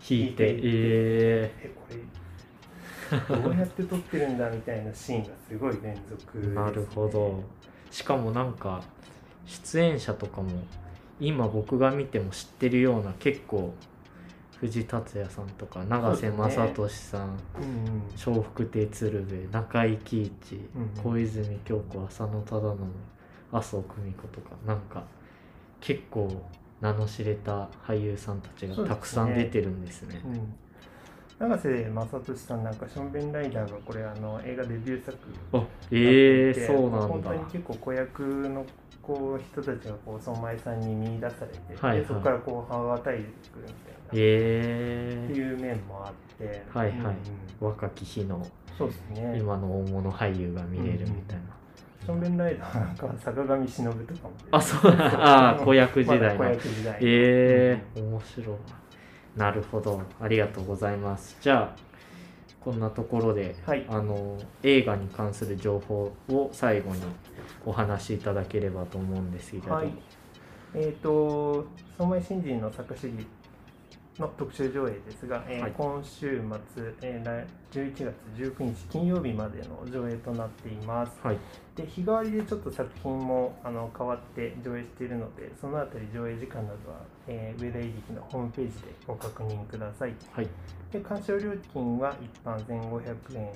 [0.07, 6.43] 引いて引いてええこれどうやって撮ってるんだみたいなシーンがすごい連続で。
[6.43, 7.43] す、ー、なるほど
[7.91, 8.81] しかもなんか
[9.45, 10.49] 出演者とかも
[11.19, 13.73] 今僕が見ても知ってるような結構
[14.59, 17.37] 藤達也さんとか永瀬正敏さん、うんうん
[18.17, 20.89] 笑福亭鶴瓶中井貴一、うんうん。
[21.03, 22.79] 小泉京子浅野忠信
[23.51, 25.03] 麻生久美子とかなんか
[25.81, 26.41] 結構
[26.81, 30.21] 名の知れた俳優さんたちがたくさん出てるんですね。
[30.25, 30.55] うん。
[31.37, 35.17] 永瀬正敏さんなんか「ションベンライダー」がこれあの映画デビュー作
[35.51, 37.07] あええだってそうなんだ。
[37.07, 38.65] 本当に結構子役の
[39.05, 42.01] こう人たちがこう相馬井さんに見出されて、はいはい。
[42.01, 45.27] でそこからこう羽ばたいてくるみたいな、ええ。
[45.29, 46.63] っていう面もあって。
[46.73, 46.97] はいはい。
[46.97, 47.15] うんうん。
[47.59, 48.45] 若き日の
[48.77, 49.37] そうですね。
[49.39, 51.43] 今の大物俳優が見れるみたいな、
[52.03, 54.91] ションベンライダーなんかは坂上忍とかもあそう。
[54.91, 57.81] ああ子役時まだ子代の役時代え。
[57.95, 58.57] え面白い。
[59.37, 60.01] なるほど。
[60.19, 61.37] ありがとうございます。
[61.41, 61.94] じゃあ
[62.65, 67.01] こんなところで、はいあの映画に関する情報を最後に
[67.63, 69.93] お話しいただければと思うんですけれど、はい。
[70.73, 73.13] えっ、と、相馬新人の作詞
[74.17, 75.73] の特集上映ですが、えーはい。
[75.77, 76.41] 今週
[76.75, 81.11] 末、えー来11月19日金曜日までの上映となっています。
[81.21, 81.37] はい。
[81.75, 90.15] で日替わりでちょっと作品もあの変わって上映しているので、そのあたり上映時間などは、えー上田入劇のホームページでご確認ください。
[90.31, 90.47] はい。
[90.91, 93.53] で鑑賞料金は一般1500円。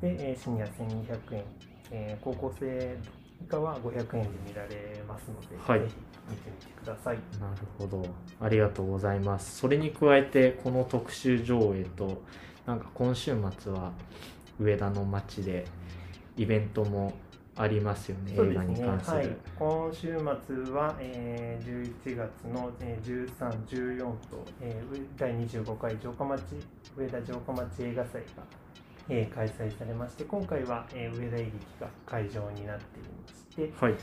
[0.00, 1.44] で、えーシニア1200円、
[1.90, 2.96] えー高校生
[3.42, 5.80] 以下は500円で見られますので、はい。
[5.80, 5.94] ぜひ
[6.30, 7.18] 見てみてください。
[7.40, 8.06] なるほど。
[8.40, 9.58] ありがとうございます。
[9.58, 12.22] それに加えてこの特集上映と
[12.66, 13.92] なんか今週末は
[14.58, 15.66] 上田の街で
[16.36, 17.12] イベントも
[17.56, 26.42] ありますよね映画に関する、はい、今週末は、えー11月の、えー13、14と、えー第25回城下町
[26.96, 28.42] 上田城下町映画祭が、
[29.08, 33.94] えー開催されまして今回は、えー上田演劇が会場になっていまして、はい。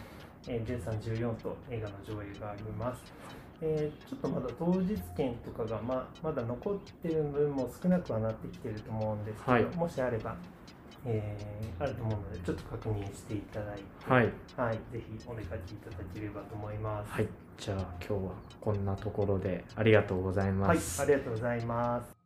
[0.47, 3.01] えー13、14と映画の上映があります。
[3.61, 9.63] えーちょっとまだ当日券とかがままだ残ってる分も少なくはなってきてると思うんですけど、はい。
[9.75, 10.35] もしあれば、
[11.05, 14.29] えーあると思うのでちょっと確認していただいて、はい。
[14.55, 17.11] はい、ぜひお出かけいただければと思います。
[17.11, 17.27] はい。
[17.57, 22.20] じゃあ今日はこんなところでありがとうございはい、ます、ありがとうございます。